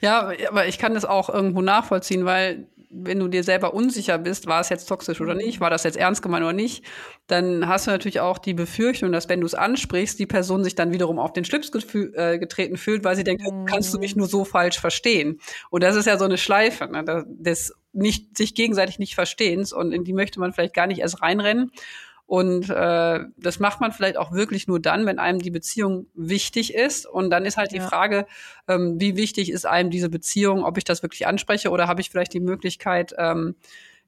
Ja, 0.02 0.32
aber 0.50 0.66
ich 0.66 0.80
kann 0.80 0.96
das 0.96 1.06
auch 1.06 1.30
irgendwo 1.30 1.62
nachvollziehen, 1.62 2.26
weil 2.26 2.68
wenn 2.90 3.20
du 3.20 3.28
dir 3.28 3.44
selber 3.44 3.76
unsicher 3.76 4.18
bist, 4.18 4.48
war 4.48 4.62
es 4.62 4.70
jetzt 4.70 4.88
toxisch 4.88 5.22
oder 5.22 5.36
nicht, 5.36 5.60
war 5.60 5.70
das 5.70 5.84
jetzt 5.84 5.98
ernst 5.98 6.24
gemeint 6.24 6.44
oder 6.44 6.54
nicht, 6.54 6.86
dann 7.28 7.68
hast 7.68 7.86
du 7.86 7.92
natürlich 7.92 8.20
auch 8.20 8.40
die 8.40 8.56
Befürchtung, 8.56 9.12
dass 9.12 9.30
wenn 9.30 9.42
du 9.42 9.46
es 9.46 9.54
ansprichst, 9.54 10.18
die 10.18 10.26
Person 10.26 10.64
sich 10.64 10.74
dann 10.74 10.92
wiederum 10.92 11.20
auf 11.20 11.34
den 11.34 11.46
Schlips 11.46 11.72
äh, 11.94 12.40
getreten 12.40 12.78
fühlt, 12.78 13.04
weil 13.04 13.16
sie 13.16 13.24
denkt, 13.24 13.44
mhm. 13.44 13.66
kannst 13.66 13.94
du 13.94 14.00
mich 14.00 14.16
nur 14.16 14.28
so 14.28 14.44
falsch 14.44 14.80
verstehen? 14.80 15.40
Und 15.70 15.84
das 15.84 15.96
ist 15.96 16.08
ja 16.08 16.18
so 16.18 16.26
eine 16.26 16.40
Schleife, 16.40 16.88
ne, 16.88 17.26
des 17.28 17.76
nicht, 17.92 18.36
sich 18.38 18.56
gegenseitig 18.56 18.98
nicht 18.98 19.14
Verstehens 19.14 19.72
und 19.72 19.92
in 19.92 20.04
die 20.04 20.14
möchte 20.14 20.40
man 20.40 20.52
vielleicht 20.52 20.74
gar 20.74 20.88
nicht 20.88 21.02
erst 21.02 21.22
reinrennen. 21.22 21.72
Und 22.26 22.70
äh, 22.70 23.20
das 23.38 23.60
macht 23.60 23.82
man 23.82 23.92
vielleicht 23.92 24.18
auch 24.18 24.32
wirklich 24.32 24.68
nur 24.68 24.80
dann, 24.80 25.06
wenn 25.06 25.20
einem 25.20 25.40
die 25.40 25.52
Beziehung 25.52 26.08
wichtig 26.14 26.74
ist. 26.74 27.06
Und 27.06 27.30
dann 27.30 27.46
ist 27.46 27.58
halt 27.58 27.72
ja. 27.72 27.80
die 27.80 27.86
Frage, 27.86 28.26
ähm, 28.68 29.00
wie 29.00 29.16
wichtig 29.18 29.52
ist 29.52 29.66
einem 29.66 29.90
diese 29.90 30.10
Beziehung, 30.10 30.64
ob 30.64 30.78
ich 30.78 30.84
das 30.84 31.04
wirklich 31.04 31.28
anspreche 31.28 31.70
oder 31.70 31.88
habe 31.88 32.02
ich 32.02 32.10
vielleicht 32.10 32.34
die 32.34 32.40
Möglichkeit, 32.40 33.14
ähm, 33.18 33.56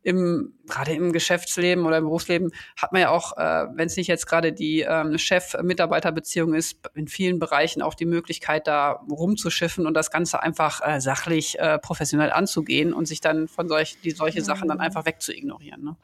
im, 0.06 0.54
gerade 0.68 0.94
im 0.94 1.12
Geschäftsleben 1.12 1.84
oder 1.86 1.98
im 1.98 2.04
Berufsleben 2.04 2.52
hat 2.78 2.92
man 2.94 3.02
ja 3.02 3.10
auch, 3.10 3.38
äh, 3.38 3.66
wenn 3.74 3.88
es 3.88 3.98
nicht 3.98 4.08
jetzt 4.08 4.28
gerade 4.28 4.54
die 4.54 4.82
ähm, 4.82 5.18
Chef-Mitarbeiter-Beziehung 5.18 6.54
ist, 6.54 6.78
in 6.94 7.08
vielen 7.08 7.40
Bereichen 7.40 7.82
auch 7.82 7.96
die 7.96 8.06
Möglichkeit, 8.06 8.68
da 8.68 9.04
rumzuschiffen 9.10 9.88
und 9.88 9.96
das 9.96 10.12
Ganze 10.12 10.44
einfach 10.44 10.82
äh, 10.86 11.02
sachlich, 11.02 11.58
äh, 11.58 11.80
professionell 11.80 12.32
anzugehen 12.32 12.94
und 12.94 13.08
sich 13.08 13.20
dann 13.20 13.48
von 13.48 13.68
solch, 13.68 13.98
die 14.04 14.12
solche 14.12 14.44
Sachen 14.44 14.68
dann 14.68 14.80
einfach 14.80 15.08
wegzuignorieren. 15.08 15.84
Ne? 15.84 15.96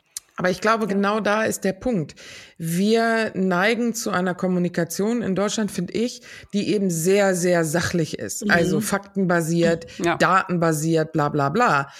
Aber 0.41 0.49
ich 0.49 0.59
glaube, 0.59 0.87
genau 0.87 1.19
da 1.19 1.43
ist 1.43 1.65
der 1.65 1.73
Punkt. 1.73 2.15
Wir 2.57 3.29
neigen 3.35 3.93
zu 3.93 4.09
einer 4.09 4.33
Kommunikation 4.33 5.21
in 5.21 5.35
Deutschland, 5.35 5.71
finde 5.71 5.93
ich, 5.93 6.23
die 6.51 6.73
eben 6.73 6.89
sehr, 6.89 7.35
sehr 7.35 7.63
sachlich 7.63 8.17
ist. 8.17 8.45
Mhm. 8.45 8.49
Also 8.49 8.81
faktenbasiert, 8.81 9.85
ja. 9.99 10.17
datenbasiert, 10.17 11.11
bla 11.11 11.29
bla 11.29 11.49
bla. 11.49 11.91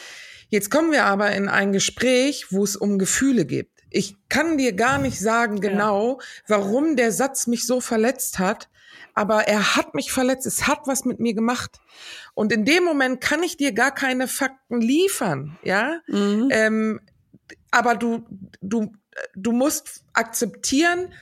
Jetzt 0.49 0.71
kommen 0.71 0.91
wir 0.91 1.05
aber 1.05 1.29
in 1.33 1.49
ein 1.49 1.71
Gespräch, 1.71 2.47
wo 2.49 2.63
es 2.63 2.75
um 2.75 2.97
Gefühle 2.97 3.45
geht. 3.45 3.69
Ich 3.91 4.15
kann 4.27 4.57
dir 4.57 4.73
gar 4.73 4.97
nicht 4.97 5.19
sagen 5.19 5.61
genau, 5.61 6.19
warum 6.47 6.95
der 6.95 7.11
Satz 7.11 7.45
mich 7.45 7.67
so 7.67 7.79
verletzt 7.79 8.39
hat, 8.39 8.69
aber 9.13 9.47
er 9.47 9.75
hat 9.75 9.93
mich 9.93 10.11
verletzt, 10.11 10.47
es 10.47 10.65
hat 10.65 10.87
was 10.87 11.05
mit 11.05 11.19
mir 11.19 11.35
gemacht. 11.35 11.77
Und 12.33 12.51
in 12.51 12.65
dem 12.65 12.85
Moment 12.85 13.21
kann 13.21 13.43
ich 13.43 13.55
dir 13.55 13.71
gar 13.71 13.93
keine 13.93 14.27
Fakten 14.27 14.81
liefern, 14.81 15.59
ja. 15.61 15.99
Mhm. 16.07 16.47
Ähm, 16.49 17.01
aber 17.71 17.95
du, 17.95 18.25
du, 18.61 18.93
du 19.35 19.51
musst 19.51 20.03
akzeptieren, 20.13 21.13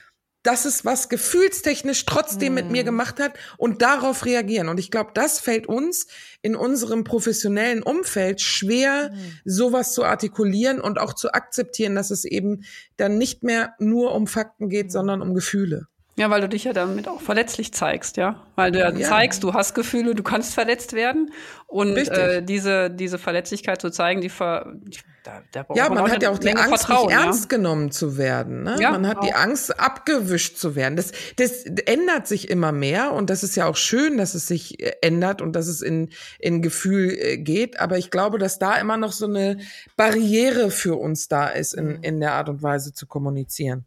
dass 0.42 0.64
es 0.64 0.84
was 0.86 1.10
gefühlstechnisch 1.10 2.06
trotzdem 2.06 2.54
mit 2.54 2.70
mir 2.70 2.80
hm. 2.80 2.86
gemacht 2.86 3.20
hat 3.20 3.34
und 3.58 3.82
darauf 3.82 4.24
reagieren. 4.24 4.68
Und 4.68 4.80
ich 4.80 4.90
glaube, 4.90 5.10
das 5.12 5.38
fällt 5.38 5.66
uns 5.66 6.06
in 6.40 6.56
unserem 6.56 7.04
professionellen 7.04 7.82
Umfeld 7.82 8.40
schwer, 8.40 9.10
mm. 9.10 9.40
sowas 9.44 9.92
zu 9.92 10.02
artikulieren 10.02 10.80
und 10.80 10.98
auch 10.98 11.12
zu 11.12 11.32
akzeptieren, 11.32 11.94
dass 11.94 12.10
es 12.10 12.24
eben 12.24 12.64
dann 12.96 13.18
nicht 13.18 13.42
mehr 13.42 13.74
nur 13.78 14.14
um 14.14 14.26
Fakten 14.26 14.70
geht, 14.70 14.86
mm. 14.86 14.90
sondern 14.90 15.20
um 15.20 15.34
Gefühle. 15.34 15.88
Ja, 16.16 16.28
weil 16.30 16.40
du 16.40 16.48
dich 16.48 16.64
ja 16.64 16.72
damit 16.72 17.08
auch 17.08 17.20
verletzlich 17.20 17.72
zeigst, 17.72 18.16
ja. 18.16 18.42
Weil 18.54 18.72
du 18.72 18.78
ja, 18.78 18.90
ja. 18.90 19.08
zeigst, 19.08 19.42
du 19.42 19.54
hast 19.54 19.74
Gefühle, 19.74 20.14
du 20.14 20.22
kannst 20.22 20.54
verletzt 20.54 20.92
werden. 20.92 21.32
Und 21.66 21.96
äh, 21.96 22.42
diese, 22.42 22.90
diese 22.90 23.18
Verletzlichkeit 23.18 23.80
zu 23.80 23.90
zeigen, 23.90 24.20
die, 24.20 24.28
ver, 24.28 24.72
die 24.74 25.00
da, 25.24 25.42
da 25.52 25.66
ja, 25.74 25.88
man, 25.88 26.02
man 26.02 26.12
hat 26.12 26.22
ja 26.22 26.30
auch 26.30 26.38
die 26.38 26.54
Angst, 26.54 26.88
nicht 26.88 27.10
ernst 27.10 27.48
genommen 27.48 27.90
zu 27.90 28.16
werden. 28.16 28.62
Ne? 28.62 28.76
Ja, 28.80 28.92
man 28.92 29.06
hat 29.06 29.18
auch. 29.18 29.24
die 29.24 29.34
Angst, 29.34 29.78
abgewischt 29.78 30.56
zu 30.56 30.74
werden. 30.74 30.96
Das, 30.96 31.12
das 31.36 31.64
ändert 31.64 32.26
sich 32.26 32.48
immer 32.48 32.72
mehr 32.72 33.12
und 33.12 33.28
das 33.30 33.42
ist 33.42 33.56
ja 33.56 33.66
auch 33.66 33.76
schön, 33.76 34.16
dass 34.16 34.34
es 34.34 34.46
sich 34.46 34.80
äh, 34.80 34.92
ändert 35.02 35.42
und 35.42 35.54
dass 35.54 35.66
es 35.66 35.82
in, 35.82 36.10
in 36.38 36.62
Gefühl 36.62 37.10
äh, 37.10 37.36
geht. 37.38 37.80
Aber 37.80 37.98
ich 37.98 38.10
glaube, 38.10 38.38
dass 38.38 38.58
da 38.58 38.76
immer 38.76 38.96
noch 38.96 39.12
so 39.12 39.26
eine 39.26 39.58
Barriere 39.96 40.70
für 40.70 40.96
uns 40.98 41.28
da 41.28 41.48
ist, 41.48 41.74
in, 41.74 41.86
mhm. 41.86 42.02
in 42.02 42.20
der 42.20 42.32
Art 42.34 42.48
und 42.48 42.62
Weise 42.62 42.92
zu 42.92 43.06
kommunizieren. 43.06 43.84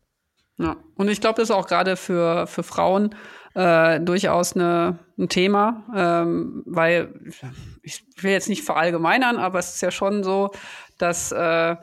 Ja, 0.58 0.78
und 0.96 1.10
ich 1.10 1.20
glaube, 1.20 1.42
das 1.42 1.50
ist 1.50 1.56
auch 1.56 1.68
gerade 1.68 1.96
für, 1.96 2.46
für 2.46 2.62
Frauen 2.62 3.16
äh, 3.56 4.00
durchaus 4.00 4.56
eine, 4.56 5.00
ein 5.18 5.30
Thema, 5.30 5.84
ähm, 5.96 6.64
weil 6.66 7.14
ich 7.82 8.04
will 8.18 8.32
jetzt 8.32 8.50
nicht 8.50 8.64
verallgemeinern, 8.64 9.38
aber 9.38 9.60
es 9.60 9.76
ist 9.76 9.82
ja 9.82 9.92
schon 9.92 10.24
so, 10.24 10.52
dass, 10.98 11.32
äh, 11.32 11.36
sagen 11.36 11.82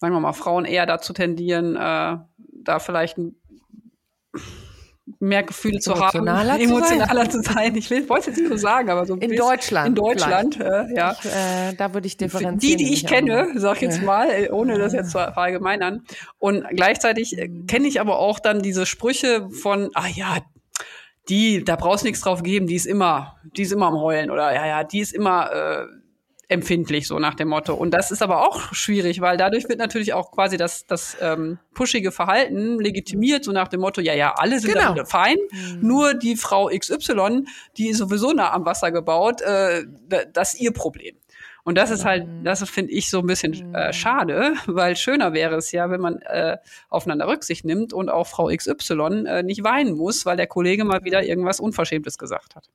wir 0.00 0.20
mal, 0.20 0.32
Frauen 0.32 0.64
eher 0.64 0.86
dazu 0.86 1.12
tendieren, 1.12 1.76
äh, 1.76 2.16
da 2.64 2.78
vielleicht 2.78 3.18
ein 3.18 3.34
mehr 5.20 5.44
Gefühle 5.44 5.78
zu 5.78 5.94
haben, 5.94 6.26
emotionaler 6.26 7.30
zu 7.30 7.40
sein. 7.40 7.76
Ich 7.76 7.90
wollte 7.90 8.18
es 8.18 8.26
jetzt 8.26 8.38
nicht 8.38 8.48
so 8.48 8.56
sagen, 8.56 8.90
aber 8.90 9.06
so 9.06 9.14
ein 9.14 9.20
In 9.20 9.30
bisschen- 9.30 9.46
Deutschland 9.46 9.88
In 9.88 9.94
Deutschland, 9.94 10.60
äh, 10.60 10.94
ja. 10.94 11.16
Ich, 11.18 11.24
äh, 11.26 11.74
da 11.78 11.94
würde 11.94 12.06
ich 12.08 12.16
differenzieren. 12.16 12.58
Die, 12.58 12.84
die 12.84 12.92
ich 12.92 13.06
kenne, 13.06 13.42
aber- 13.50 13.60
sag 13.60 13.76
ich 13.76 13.82
jetzt 13.82 14.02
mal, 14.02 14.28
äh, 14.28 14.50
ohne 14.50 14.78
das 14.78 14.92
jetzt 14.92 15.12
zu 15.12 15.18
verallgemeinern. 15.18 16.04
Und 16.38 16.66
gleichzeitig 16.70 17.38
äh, 17.38 17.48
kenne 17.68 17.86
ich 17.86 18.00
aber 18.00 18.18
auch 18.18 18.40
dann 18.40 18.62
diese 18.62 18.84
Sprüche 18.84 19.48
von, 19.50 19.90
ah 19.94 20.08
ja, 20.12 20.38
die, 21.28 21.62
da 21.64 21.76
brauchst 21.76 22.02
du 22.02 22.08
nichts 22.08 22.20
drauf 22.22 22.42
geben, 22.42 22.66
die 22.66 22.74
ist 22.74 22.86
immer, 22.86 23.36
die 23.56 23.62
ist 23.62 23.72
immer 23.72 23.86
am 23.86 23.98
Heulen 24.00 24.30
oder 24.30 24.52
ja, 24.52 24.66
ja, 24.66 24.84
die 24.84 24.98
ist 25.00 25.12
immer 25.12 25.52
äh, 25.52 25.86
empfindlich, 26.48 27.08
so 27.08 27.18
nach 27.18 27.34
dem 27.34 27.48
Motto. 27.48 27.74
Und 27.74 27.90
das 27.92 28.10
ist 28.10 28.22
aber 28.22 28.46
auch 28.46 28.72
schwierig, 28.72 29.20
weil 29.20 29.36
dadurch 29.36 29.68
wird 29.68 29.78
natürlich 29.80 30.12
auch 30.14 30.30
quasi 30.30 30.56
das, 30.56 30.86
das 30.86 31.16
ähm, 31.20 31.58
pushige 31.74 32.12
Verhalten 32.12 32.78
legitimiert, 32.78 33.42
so 33.44 33.50
nach 33.52 33.68
dem 33.68 33.80
Motto, 33.80 34.00
ja, 34.00 34.14
ja, 34.14 34.32
alle 34.36 34.60
sind 34.60 34.74
Genau. 34.74 34.94
da 34.94 35.04
fein, 35.04 35.36
nur 35.80 36.14
die 36.14 36.36
Frau 36.36 36.68
XY, 36.68 37.44
die 37.76 37.88
ist 37.88 37.98
sowieso 37.98 38.32
nah 38.32 38.52
am 38.52 38.64
Wasser 38.64 38.92
gebaut, 38.92 39.40
äh, 39.42 39.84
da- 40.08 40.24
das 40.32 40.54
ist 40.54 40.60
ihr 40.60 40.72
Problem. 40.72 41.16
Und 41.64 41.76
das 41.76 41.90
ist 41.90 42.04
halt, 42.04 42.28
das 42.44 42.62
finde 42.70 42.92
ich 42.92 43.10
so 43.10 43.18
ein 43.18 43.26
bisschen 43.26 43.74
äh, 43.74 43.92
schade, 43.92 44.52
weil 44.66 44.94
schöner 44.94 45.32
wäre 45.32 45.56
es 45.56 45.72
ja, 45.72 45.90
wenn 45.90 46.00
man 46.00 46.22
äh, 46.22 46.58
aufeinander 46.90 47.26
Rücksicht 47.26 47.64
nimmt 47.64 47.92
und 47.92 48.08
auch 48.08 48.28
Frau 48.28 48.46
XY 48.56 49.24
äh, 49.26 49.42
nicht 49.42 49.64
weinen 49.64 49.96
muss, 49.96 50.24
weil 50.26 50.36
der 50.36 50.46
Kollege 50.46 50.84
mal 50.84 51.02
wieder 51.02 51.24
irgendwas 51.24 51.58
Unverschämtes 51.58 52.18
gesagt 52.18 52.54
hat. 52.54 52.68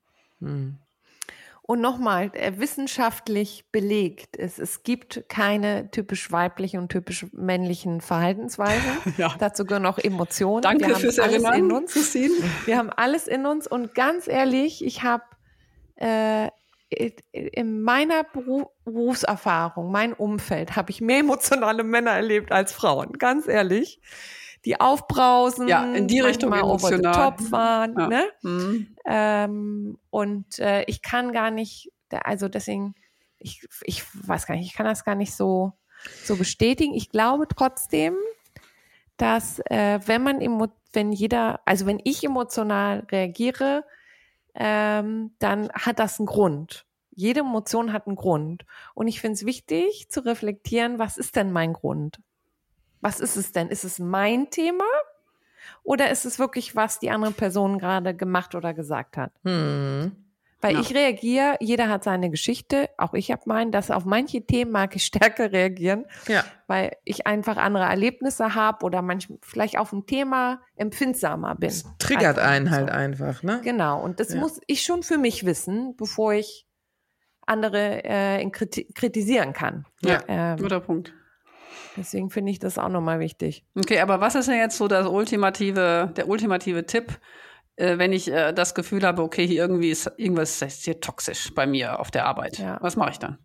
Und 1.63 1.79
nochmal, 1.79 2.31
äh, 2.33 2.53
wissenschaftlich 2.57 3.65
belegt 3.71 4.35
ist, 4.35 4.59
es 4.59 4.83
gibt 4.83 5.23
keine 5.29 5.89
typisch 5.91 6.31
weiblichen 6.31 6.79
und 6.79 6.89
typisch 6.89 7.25
männlichen 7.31 8.01
Verhaltensweisen. 8.01 8.91
Ja. 9.17 9.35
Dazu 9.37 9.65
gehören 9.65 9.85
auch 9.85 9.99
Emotionen. 9.99 10.61
Danke 10.63 10.87
Wir 10.87 10.95
haben 10.95 11.01
fürs 11.01 11.19
alles 11.19 11.43
Erinnern, 11.43 11.65
in 11.65 11.71
uns. 11.71 11.93
Christine. 11.93 12.33
Wir 12.65 12.77
haben 12.77 12.89
alles 12.89 13.27
in 13.27 13.45
uns 13.45 13.67
und 13.67 13.93
ganz 13.93 14.27
ehrlich, 14.27 14.83
ich 14.83 15.03
habe 15.03 15.23
äh, 15.97 16.49
in 17.31 17.81
meiner 17.81 18.23
Beru 18.23 18.65
Berufserfahrung, 18.83 19.91
mein 19.91 20.13
Umfeld, 20.13 20.75
habe 20.75 20.91
ich 20.91 20.99
mehr 20.99 21.19
emotionale 21.19 21.83
Männer 21.83 22.11
erlebt 22.11 22.51
als 22.51 22.73
Frauen. 22.73 23.13
Ganz 23.13 23.47
ehrlich, 23.47 24.01
die 24.65 24.79
aufbrausen, 24.79 25.67
Ja, 25.67 25.91
in 25.93 26.07
die 26.07 26.19
Richtung 26.19 26.49
manchmal 26.49 26.71
over 26.71 26.87
the 26.89 26.93
emotional. 26.95 27.29
top 27.37 27.51
waren, 27.51 27.95
Ja. 27.99 28.07
ne? 28.07 28.23
Mhm. 28.43 28.95
Ähm, 29.05 29.99
und 30.09 30.59
äh, 30.59 30.83
ich 30.83 31.01
kann 31.01 31.31
gar 31.31 31.51
nicht, 31.51 31.91
also 32.09 32.47
deswegen, 32.47 32.95
ich, 33.39 33.67
ich 33.83 34.03
weiß 34.27 34.45
gar 34.45 34.55
nicht, 34.55 34.67
ich 34.67 34.73
kann 34.73 34.85
das 34.85 35.03
gar 35.03 35.15
nicht 35.15 35.33
so, 35.33 35.73
so 36.23 36.35
bestätigen. 36.35 36.93
Ich 36.93 37.09
glaube 37.09 37.47
trotzdem, 37.47 38.15
dass 39.17 39.59
äh, 39.65 39.99
wenn 40.05 40.23
man 40.23 40.39
wenn 40.93 41.11
jeder, 41.11 41.61
also 41.65 41.85
wenn 41.85 41.99
ich 42.03 42.23
emotional 42.23 43.05
reagiere, 43.11 43.85
ähm, 44.55 45.33
dann 45.39 45.69
hat 45.73 45.99
das 45.99 46.19
einen 46.19 46.25
Grund. 46.25 46.85
Jede 47.11 47.41
Emotion 47.41 47.93
hat 47.93 48.07
einen 48.07 48.15
Grund. 48.15 48.65
Und 48.93 49.07
ich 49.07 49.21
finde 49.21 49.35
es 49.35 49.45
wichtig 49.45 50.09
zu 50.09 50.25
reflektieren, 50.25 50.99
was 50.99 51.17
ist 51.17 51.35
denn 51.35 51.51
mein 51.51 51.73
Grund? 51.73 52.19
Was 53.01 53.19
ist 53.19 53.35
es 53.35 53.51
denn? 53.51 53.67
Ist 53.69 53.83
es 53.83 53.99
mein 53.99 54.49
Thema? 54.49 54.85
Oder 55.83 56.09
ist 56.11 56.25
es 56.25 56.39
wirklich, 56.39 56.75
was 56.75 56.99
die 56.99 57.09
andere 57.09 57.31
Person 57.31 57.77
gerade 57.79 58.15
gemacht 58.15 58.55
oder 58.55 58.73
gesagt 58.73 59.17
hat? 59.17 59.31
Hm. 59.43 60.11
Weil 60.63 60.75
Ja. 60.75 60.79
ich 60.81 60.93
reagiere, 60.93 61.57
jeder 61.59 61.89
hat 61.89 62.03
seine 62.03 62.29
Geschichte, 62.29 62.87
auch 62.99 63.15
ich 63.15 63.31
habe 63.31 63.41
meinen, 63.47 63.71
dass 63.71 63.89
auf 63.89 64.05
manche 64.05 64.45
Themen 64.45 64.71
mag 64.71 64.95
ich 64.95 65.03
stärker 65.35 65.51
reagieren, 65.51 66.05
Ja. 66.27 66.43
weil 66.67 66.95
ich 67.03 67.25
einfach 67.25 67.57
andere 67.57 67.85
Erlebnisse 67.85 68.53
habe 68.53 68.85
oder 68.85 69.01
manchmal 69.01 69.39
vielleicht 69.41 69.79
auf 69.79 69.91
ein 69.91 70.05
Thema 70.05 70.61
empfindsamer 70.75 71.55
bin. 71.55 71.69
Es 71.69 71.85
triggert 71.97 72.37
Einfach 72.37 72.51
einen 72.51 72.67
so. 72.67 72.73
halt 72.73 72.91
einfach, 72.91 73.41
ne? 73.41 73.61
Genau, 73.63 74.03
und 74.03 74.19
das 74.19 74.33
Ja. 74.33 74.39
muss 74.39 74.61
ich 74.67 74.83
schon 74.83 75.01
für 75.01 75.17
mich 75.17 75.45
wissen, 75.47 75.95
bevor 75.97 76.33
ich 76.33 76.67
andere 77.47 78.03
äh, 78.03 78.41
in 78.41 78.51
kriti 78.51 78.85
kritisieren 78.93 79.53
kann. 79.53 79.85
Ja, 80.03 80.19
Ähm, 80.27 80.57
guter 80.57 80.79
Punkt. 80.79 81.11
Deswegen 81.97 82.29
finde 82.29 82.51
ich 82.51 82.59
das 82.59 82.77
auch 82.77 82.89
nochmal 82.89 83.19
wichtig. 83.19 83.65
Okay, 83.75 83.99
aber 83.99 84.21
was 84.21 84.35
ist 84.35 84.47
denn 84.47 84.57
jetzt 84.57 84.77
so 84.77 84.87
das 84.87 85.07
ultimative, 85.07 86.11
der 86.15 86.27
ultimative 86.27 86.85
Tipp, 86.85 87.19
äh, 87.75 87.97
wenn 87.97 88.13
ich 88.13 88.31
äh, 88.31 88.53
das 88.53 88.75
Gefühl 88.75 89.03
habe, 89.03 89.21
okay, 89.21 89.45
hier 89.45 89.61
irgendwie 89.61 89.91
ist 89.91 90.11
irgendwas 90.17 90.61
ist 90.61 90.85
hier 90.85 90.99
toxisch 90.99 91.53
bei 91.53 91.65
mir 91.67 91.99
auf 91.99 92.11
der 92.11 92.25
Arbeit? 92.25 92.57
Ja. 92.57 92.77
Was 92.81 92.95
mache 92.95 93.11
ich 93.11 93.19
dann? 93.19 93.37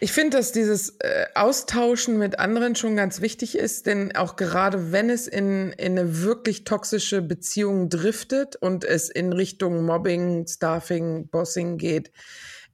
Ich 0.00 0.12
finde, 0.12 0.36
dass 0.36 0.52
dieses 0.52 0.96
äh, 0.98 1.26
Austauschen 1.34 2.18
mit 2.18 2.38
anderen 2.38 2.76
schon 2.76 2.94
ganz 2.94 3.22
wichtig 3.22 3.56
ist, 3.56 3.86
denn 3.86 4.14
auch 4.14 4.36
gerade 4.36 4.92
wenn 4.92 5.08
es 5.08 5.26
in, 5.26 5.72
in 5.72 5.98
eine 5.98 6.22
wirklich 6.22 6.64
toxische 6.64 7.22
Beziehung 7.22 7.88
driftet 7.88 8.54
und 8.56 8.84
es 8.84 9.08
in 9.08 9.32
Richtung 9.32 9.86
Mobbing, 9.86 10.46
Staffing, 10.46 11.28
Bossing 11.28 11.78
geht, 11.78 12.10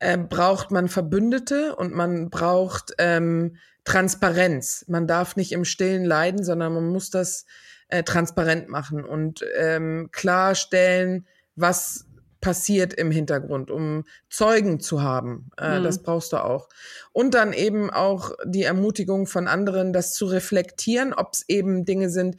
äh, 0.01 0.19
braucht 0.19 0.71
man 0.71 0.89
Verbündete 0.89 1.77
und 1.77 1.95
man 1.95 2.31
braucht 2.31 2.93
ähm, 2.99 3.57
Transparenz. 3.85 4.85
Man 4.89 5.07
darf 5.07 5.37
nicht 5.37 5.53
im 5.53 5.65
Stillen 5.65 6.05
leiden, 6.05 6.45
sondern 6.45 6.75
man 6.75 6.89
muss 6.89 7.11
das 7.11 7.45
äh, 7.89 8.03
transparent 8.03 8.69
machen 8.69 9.05
und 9.05 9.45
ähm, 9.57 10.09
klarstellen, 10.13 11.27
was 11.57 12.07
passiert 12.41 12.95
im 12.95 13.11
Hintergrund, 13.11 13.71
um 13.71 14.05
Zeugen 14.31 14.81
zu 14.81 15.03
haben. 15.03 15.51
Äh, 15.59 15.79
Mhm. 15.81 15.85
Das 15.85 16.03
brauchst 16.03 16.33
du 16.33 16.39
auch. 16.43 16.69
Und 17.13 17.35
dann 17.35 17.53
eben 17.53 17.91
auch 17.91 18.33
die 18.47 18.63
Ermutigung 18.63 19.27
von 19.27 19.47
anderen, 19.47 19.93
das 19.93 20.15
zu 20.15 20.25
reflektieren, 20.27 21.13
ob 21.13 21.35
es 21.35 21.45
eben 21.49 21.85
Dinge 21.85 22.09
sind, 22.09 22.37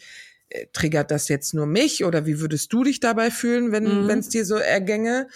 äh, 0.50 0.66
triggert 0.74 1.12
das 1.12 1.28
jetzt 1.28 1.54
nur 1.54 1.68
mich 1.68 2.04
oder 2.04 2.26
wie 2.26 2.40
würdest 2.40 2.74
du 2.74 2.84
dich 2.84 3.00
dabei 3.00 3.30
fühlen, 3.30 3.72
wenn 3.72 4.06
Mhm. 4.06 4.10
es 4.10 4.30
dir 4.30 4.46
so 4.46 4.56
ergänge, 4.56 5.28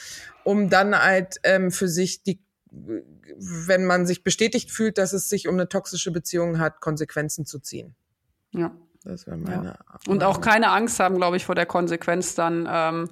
um 0.46 0.70
dann 0.70 0.98
halt 0.98 1.36
ähm, 1.44 1.72
für 1.72 1.88
sich 1.88 2.24
die 2.24 2.40
wenn 3.38 3.86
man 3.86 4.06
sich 4.06 4.24
bestätigt 4.24 4.70
fühlt, 4.70 4.98
dass 4.98 5.14
es 5.14 5.30
sich 5.30 5.48
um 5.48 5.56
eine 5.56 5.70
toxische 5.70 6.12
Beziehung 6.12 6.60
hat, 6.60 6.82
Konsequenzen 6.82 7.46
zu 7.46 7.60
ziehen. 7.60 7.96
Ja. 8.52 8.76
Das 9.06 9.28
wäre 9.28 9.38
meine. 9.38 9.78
Und 10.08 10.24
auch 10.24 10.42
keine 10.42 10.72
Angst 10.72 11.00
haben, 11.00 11.16
glaube 11.16 11.38
ich, 11.38 11.46
vor 11.46 11.56
der 11.56 11.68
Konsequenz 11.68 12.34
dann 12.34 12.68
ähm, 12.70 13.10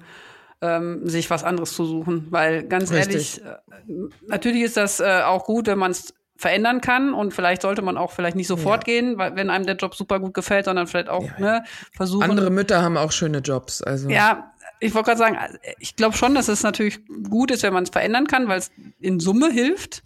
ähm, 0.60 1.08
sich 1.08 1.30
was 1.30 1.44
anderes 1.44 1.72
zu 1.72 1.84
suchen. 1.84 2.26
Weil 2.30 2.64
ganz 2.64 2.90
Richtig. 2.90 3.40
ehrlich, 3.40 3.44
äh, 3.44 4.26
natürlich 4.26 4.62
ist 4.62 4.76
das 4.76 4.98
äh, 4.98 5.22
auch 5.24 5.44
gut, 5.44 5.68
wenn 5.68 5.78
man 5.78 5.92
es 5.92 6.12
verändern 6.36 6.80
kann 6.80 7.14
und 7.14 7.32
vielleicht 7.32 7.62
sollte 7.62 7.80
man 7.80 7.96
auch 7.96 8.10
vielleicht 8.10 8.36
nicht 8.36 8.48
sofort 8.48 8.84
gehen, 8.84 9.18
weil 9.18 9.36
wenn 9.36 9.50
einem 9.50 9.66
der 9.66 9.76
Job 9.76 9.94
super 9.94 10.18
gut 10.18 10.34
gefällt, 10.34 10.64
sondern 10.64 10.88
vielleicht 10.88 11.08
auch 11.08 11.22
Ja, 11.22 11.38
ne, 11.38 11.64
versuchen. 11.92 12.28
Andere 12.28 12.50
Mütter 12.50 12.82
haben 12.82 12.96
auch 12.96 13.12
schöne 13.12 13.38
Jobs. 13.38 13.82
Also 13.82 14.08
Ja, 14.08 14.52
ich 14.84 14.94
wollte 14.94 15.06
gerade 15.06 15.18
sagen, 15.18 15.38
ich 15.78 15.96
glaube 15.96 16.16
schon, 16.16 16.34
dass 16.34 16.48
es 16.48 16.62
natürlich 16.62 17.00
gut 17.28 17.50
ist, 17.50 17.62
wenn 17.62 17.72
man 17.72 17.84
es 17.84 17.90
verändern 17.90 18.26
kann, 18.26 18.48
weil 18.48 18.58
es 18.58 18.70
in 19.00 19.20
Summe 19.20 19.50
hilft. 19.50 20.02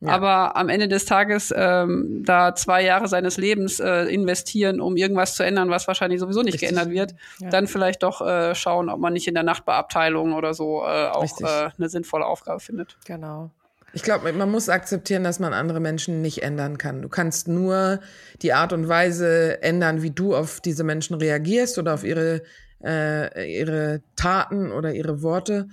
Ja. 0.00 0.12
Aber 0.12 0.56
am 0.56 0.68
Ende 0.70 0.88
des 0.88 1.04
Tages 1.04 1.52
ähm, 1.54 2.22
da 2.24 2.54
zwei 2.54 2.82
Jahre 2.82 3.08
seines 3.08 3.36
Lebens 3.36 3.78
äh, 3.78 4.04
investieren, 4.04 4.80
um 4.80 4.96
irgendwas 4.96 5.34
zu 5.34 5.42
ändern, 5.42 5.68
was 5.68 5.86
wahrscheinlich 5.86 6.18
sowieso 6.18 6.40
nicht 6.40 6.54
Richtig. 6.54 6.70
geändert 6.70 6.90
wird, 6.90 7.14
dann 7.50 7.66
vielleicht 7.66 8.02
doch 8.02 8.20
äh, 8.26 8.54
schauen, 8.54 8.88
ob 8.88 9.00
man 9.00 9.12
nicht 9.12 9.28
in 9.28 9.34
der 9.34 9.42
Nachbarabteilung 9.42 10.32
oder 10.32 10.54
so 10.54 10.82
äh, 10.82 11.08
auch 11.08 11.40
äh, 11.40 11.70
eine 11.76 11.88
sinnvolle 11.88 12.24
Aufgabe 12.24 12.60
findet. 12.60 12.96
Genau. 13.04 13.50
Ich 13.92 14.02
glaube, 14.02 14.30
man 14.34 14.50
muss 14.50 14.68
akzeptieren, 14.68 15.24
dass 15.24 15.38
man 15.38 15.54
andere 15.54 15.80
Menschen 15.80 16.20
nicht 16.20 16.42
ändern 16.42 16.76
kann. 16.76 17.00
Du 17.00 17.08
kannst 17.08 17.48
nur 17.48 18.00
die 18.42 18.52
Art 18.52 18.74
und 18.74 18.88
Weise 18.88 19.62
ändern, 19.62 20.02
wie 20.02 20.10
du 20.10 20.36
auf 20.36 20.60
diese 20.60 20.84
Menschen 20.84 21.16
reagierst 21.16 21.78
oder 21.78 21.94
auf 21.94 22.04
ihre, 22.04 22.42
äh, 22.84 23.58
ihre 23.58 24.02
Taten 24.16 24.72
oder 24.72 24.92
ihre 24.92 25.22
Worte. 25.22 25.68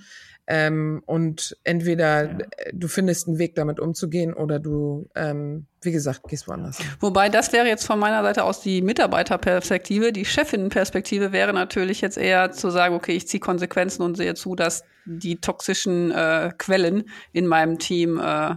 Ähm, 0.46 1.02
und 1.06 1.56
entweder 1.64 2.38
äh, 2.38 2.72
du 2.74 2.86
findest 2.86 3.28
einen 3.28 3.38
Weg, 3.38 3.54
damit 3.54 3.80
umzugehen, 3.80 4.34
oder 4.34 4.58
du, 4.58 5.08
ähm, 5.14 5.66
wie 5.80 5.92
gesagt, 5.92 6.24
gehst 6.28 6.46
woanders. 6.48 6.78
Wobei 7.00 7.30
das 7.30 7.52
wäre 7.54 7.66
jetzt 7.66 7.86
von 7.86 7.98
meiner 7.98 8.22
Seite 8.22 8.44
aus 8.44 8.60
die 8.60 8.82
Mitarbeiterperspektive. 8.82 10.12
Die 10.12 10.26
Chefinnenperspektive 10.26 11.32
wäre 11.32 11.54
natürlich 11.54 12.02
jetzt 12.02 12.18
eher 12.18 12.52
zu 12.52 12.68
sagen, 12.68 12.94
okay, 12.94 13.12
ich 13.12 13.26
ziehe 13.26 13.40
Konsequenzen 13.40 14.02
und 14.02 14.16
sehe 14.16 14.34
zu, 14.34 14.54
dass 14.54 14.84
die 15.06 15.36
toxischen 15.36 16.10
äh, 16.10 16.52
Quellen 16.58 17.04
in 17.32 17.46
meinem 17.46 17.78
Team 17.78 18.20
äh, 18.20 18.56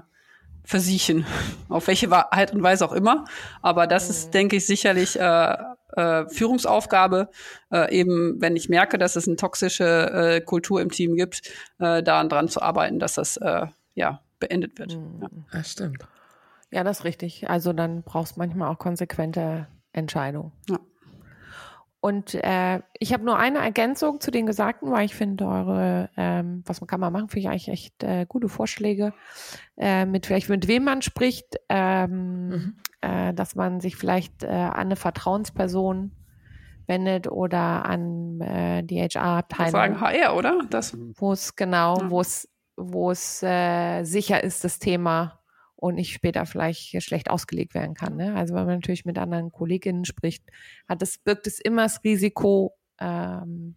versiechen. 0.66 1.26
Auf 1.70 1.88
welche 1.88 2.12
Art 2.12 2.54
und 2.54 2.64
Weise 2.64 2.84
auch 2.86 2.94
immer. 2.94 3.24
Aber 3.62 3.88
das 3.88 4.10
ist, 4.10 4.34
denke 4.34 4.58
ich, 4.58 4.66
sicherlich 4.66 5.18
äh, 5.18 5.58
äh, 5.96 6.26
Führungsaufgabe, 6.28 7.30
äh, 7.72 7.94
eben 7.96 8.40
wenn 8.42 8.56
ich 8.56 8.70
merke, 8.70 8.98
dass 8.98 9.16
es 9.16 9.28
eine 9.28 9.38
toxische 9.38 9.86
äh, 9.86 10.42
Kultur 10.42 10.82
im 10.82 10.92
Team 10.92 11.16
gibt, 11.16 11.42
äh, 11.80 12.04
daran 12.04 12.30
dran 12.30 12.50
zu 12.50 12.62
arbeiten, 12.62 13.00
dass 13.00 13.16
das 13.16 13.38
äh, 13.38 13.68
ja 13.96 14.22
beendet 14.40 14.78
wird. 14.78 14.94
Ja. 14.94 15.30
Ah, 15.52 15.64
stimmt. 15.64 16.04
Ja, 16.72 16.84
das 16.84 17.00
ist 17.00 17.06
richtig. 17.06 17.50
Also 17.50 17.74
dann 17.74 18.04
brauchst 18.04 18.36
du 18.36 18.40
manchmal 18.40 18.70
auch 18.72 18.80
konsequente 18.80 19.68
Entscheidungen. 19.94 20.52
Ja. 20.70 20.80
Und 22.08 22.36
äh, 22.36 22.80
ich 22.98 23.12
habe 23.12 23.26
nur 23.26 23.38
eine 23.38 23.60
Ergänzung 23.60 24.22
zu 24.22 24.32
den 24.32 24.46
Gesagten, 24.46 24.90
weil 24.92 25.04
ich 25.04 25.14
finde 25.14 25.46
eure, 25.46 26.10
ähm, 26.16 26.64
was 26.66 26.80
man 26.80 26.88
kann 26.88 27.02
man 27.02 27.12
machen, 27.12 27.28
finde 27.28 27.42
ich 27.42 27.50
eigentlich 27.50 27.68
echt 27.68 28.02
äh, 28.02 28.26
gute 28.26 28.48
Vorschläge, 28.48 29.14
äh, 29.76 30.06
mit 30.06 30.26
vielleicht 30.26 30.48
mit 30.48 30.70
wem 30.70 30.86
man 30.86 31.02
spricht, 31.02 31.58
ähm, 31.68 32.48
Mhm. 32.48 32.78
äh, 33.02 33.34
dass 33.34 33.56
man 33.56 33.82
sich 33.82 33.98
vielleicht 33.98 34.44
äh, 34.44 34.48
an 34.48 34.74
eine 34.74 34.96
Vertrauensperson 34.96 36.14
wendet 36.86 37.30
oder 37.30 37.86
an 37.86 38.40
äh, 38.40 38.84
die 38.84 39.02
HR-Abteilung. 39.02 39.72
Sagen 39.72 40.00
HR, 40.00 40.38
oder? 40.38 40.60
Wo 41.18 41.34
es 41.34 41.58
genau, 41.58 42.00
ja. 42.00 42.10
wo 42.10 42.22
es 42.22 42.48
wo 42.78 43.12
es 43.12 43.44
äh, 43.44 44.04
sicher 44.06 44.42
ist, 44.42 44.64
das 44.64 44.80
Thema 44.80 45.37
und 45.78 45.96
nicht 45.96 46.12
später 46.12 46.46
vielleicht 46.46 47.02
schlecht 47.04 47.30
ausgelegt 47.30 47.74
werden 47.74 47.94
kann. 47.94 48.18
Ne? 48.18 48.36
Also 48.36 48.56
wenn 48.56 48.66
man 48.66 48.76
natürlich 48.76 49.06
mit 49.06 49.18
anderen 49.18 49.52
Kolleginnen 49.52 50.06
spricht, 50.06 50.44
hat 50.90 51.02
es 51.02 51.20
birgt 51.20 51.48
es 51.48 51.60
immer 51.60 51.84
das 51.84 52.04
Risiko, 52.04 52.74
ähm, 53.00 53.76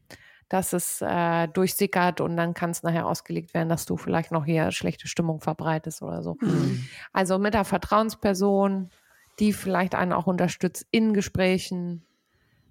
dass 0.49 0.73
es 0.73 1.01
äh, 1.03 1.47
durchsickert 1.49 2.21
und 2.21 2.37
dann 2.37 2.55
kann 2.55 2.71
es 2.71 2.83
nachher 2.83 3.07
ausgelegt 3.07 3.55
werden, 3.55 3.69
dass 3.69 3.85
du 3.85 3.97
vielleicht 3.97 4.33
noch 4.33 4.47
hier 4.47 4.73
schlechte 4.73 5.07
Stimmung 5.07 5.41
verbreitest 5.41 6.03
oder 6.03 6.23
so. 6.23 6.37
Mhm. 6.41 6.87
Also 7.13 7.39
mit 7.39 7.55
der 7.55 7.65
Vertrauensperson, 7.65 8.91
die 9.39 9.53
vielleicht 9.53 9.95
einen 9.95 10.13
auch 10.13 10.27
unterstützt 10.27 10.87
in 10.91 11.13
Gesprächen. 11.13 12.05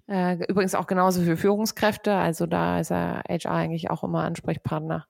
Äh, 0.08 0.44
übrigens 0.48 0.74
auch 0.74 0.88
genauso 0.88 1.22
für 1.22 1.36
Führungskräfte. 1.36 2.12
Also 2.12 2.46
da 2.46 2.80
ist 2.80 2.90
er 2.90 3.22
HR 3.28 3.52
eigentlich 3.52 3.90
auch 3.90 4.02
immer 4.02 4.24
Ansprechpartner 4.24 5.06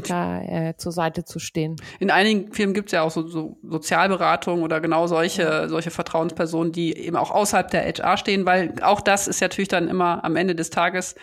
da 0.00 0.40
äh, 0.40 0.76
zur 0.76 0.92
Seite 0.92 1.24
zu 1.24 1.38
stehen. 1.38 1.76
In 2.00 2.10
einigen 2.10 2.52
Firmen 2.52 2.74
gibt 2.74 2.88
es 2.88 2.92
ja 2.92 3.02
auch 3.02 3.10
so, 3.10 3.26
so 3.26 3.58
Sozialberatung 3.62 4.62
oder 4.62 4.80
genau 4.80 5.06
solche, 5.06 5.68
solche 5.68 5.90
Vertrauenspersonen, 5.90 6.72
die 6.72 6.96
eben 6.96 7.16
auch 7.16 7.30
außerhalb 7.30 7.70
der 7.70 7.84
HR 7.84 8.16
stehen, 8.16 8.46
weil 8.46 8.74
auch 8.82 9.00
das 9.00 9.28
ist 9.28 9.40
natürlich 9.40 9.68
dann 9.68 9.88
immer 9.88 10.24
am 10.24 10.36
Ende 10.36 10.54
des 10.54 10.70
Tages 10.70 11.14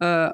äh, 0.00 0.30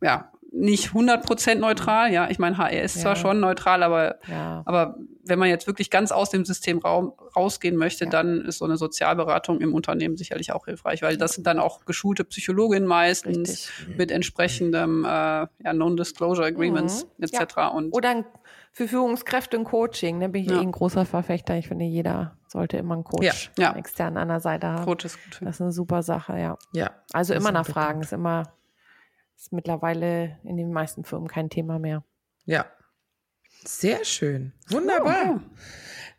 ja, 0.00 0.30
nicht 0.50 0.90
100% 0.90 1.56
neutral. 1.56 2.12
Ja, 2.12 2.28
ich 2.30 2.38
meine, 2.38 2.56
HR 2.58 2.82
ist 2.82 2.96
ja. 2.96 3.02
zwar 3.02 3.16
schon 3.16 3.40
neutral, 3.40 3.82
aber, 3.82 4.16
ja. 4.28 4.62
aber 4.64 4.96
wenn 5.24 5.38
man 5.38 5.48
jetzt 5.48 5.66
wirklich 5.66 5.90
ganz 5.90 6.10
aus 6.10 6.30
dem 6.30 6.44
System 6.44 6.78
raum, 6.78 7.12
rausgehen 7.36 7.76
möchte, 7.76 8.04
ja. 8.04 8.10
dann 8.10 8.44
ist 8.44 8.58
so 8.58 8.64
eine 8.64 8.76
Sozialberatung 8.76 9.60
im 9.60 9.74
Unternehmen 9.74 10.16
sicherlich 10.16 10.52
auch 10.52 10.64
hilfreich, 10.64 11.02
weil 11.02 11.16
das 11.16 11.34
sind 11.34 11.46
dann 11.46 11.58
auch 11.58 11.84
geschulte 11.84 12.24
Psychologinnen 12.24 12.88
meistens 12.88 13.70
Richtig. 13.78 13.98
mit 13.98 14.10
entsprechendem 14.10 15.04
äh, 15.04 15.08
ja, 15.08 15.72
Non-Disclosure 15.72 16.46
Agreements 16.46 17.06
mhm. 17.18 17.24
etc. 17.24 17.56
Und 17.74 17.92
Oder 17.92 18.24
für 18.72 18.88
Führungskräfte 18.88 19.56
ein 19.56 19.64
Coaching, 19.64 20.20
da 20.20 20.26
ne, 20.26 20.32
bin 20.32 20.44
ich 20.44 20.50
eh 20.50 20.58
ein 20.58 20.72
großer 20.72 21.04
Verfechter. 21.04 21.56
Ich 21.56 21.68
finde, 21.68 21.84
jeder 21.84 22.36
sollte 22.46 22.76
immer 22.78 22.94
einen 22.94 23.04
Coach 23.04 23.50
ja. 23.58 23.74
extern 23.74 24.16
an 24.16 24.28
der 24.28 24.40
Seite 24.40 24.68
haben. 24.68 24.84
Coach 24.84 25.04
ist 25.04 25.18
gut. 25.22 25.38
Das 25.42 25.56
ist 25.56 25.60
eine 25.60 25.72
super 25.72 26.02
Sache, 26.02 26.38
ja. 26.38 26.56
Ja. 26.72 26.90
Also 27.12 27.34
immer 27.34 27.52
nachfragen, 27.52 28.00
ist 28.00 28.12
immer 28.12 28.44
ist 29.38 29.52
mittlerweile 29.52 30.38
in 30.42 30.56
den 30.56 30.72
meisten 30.72 31.04
Firmen 31.04 31.28
kein 31.28 31.48
Thema 31.48 31.78
mehr. 31.78 32.04
Ja. 32.44 32.66
Sehr 33.64 34.04
schön. 34.04 34.52
Wunderbar. 34.68 35.36
Oh, 35.36 35.40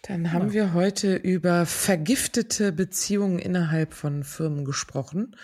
Dann 0.04 0.32
haben 0.34 0.48
ja. 0.48 0.54
wir 0.54 0.74
heute 0.74 1.16
über 1.16 1.66
vergiftete 1.66 2.72
Beziehungen 2.72 3.40
innerhalb 3.40 3.94
von 3.94 4.24
Firmen 4.24 4.66
gesprochen 4.66 5.36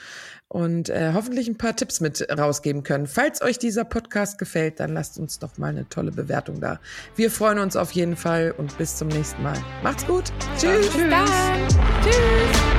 und 0.47 0.89
äh, 0.89 1.11
hoffentlich 1.13 1.47
ein 1.47 1.57
paar 1.57 1.75
Tipps 1.75 2.01
mit 2.01 2.25
rausgeben 2.29 2.83
können. 2.83 3.07
Falls 3.07 3.41
euch 3.41 3.59
dieser 3.59 3.85
Podcast 3.85 4.37
gefällt, 4.37 4.79
dann 4.79 4.93
lasst 4.93 5.17
uns 5.17 5.39
doch 5.39 5.57
mal 5.57 5.69
eine 5.69 5.87
tolle 5.87 6.11
Bewertung 6.11 6.59
da. 6.59 6.79
Wir 7.15 7.31
freuen 7.31 7.59
uns 7.59 7.75
auf 7.75 7.91
jeden 7.91 8.15
Fall 8.15 8.53
und 8.57 8.77
bis 8.77 8.97
zum 8.97 9.07
nächsten 9.07 9.41
Mal. 9.41 9.57
Macht's 9.83 10.05
gut. 10.05 10.31
Tschüss. 10.57 10.89
Bis 10.89 11.09
dann. 11.09 11.25
Tschüss. 12.03 12.74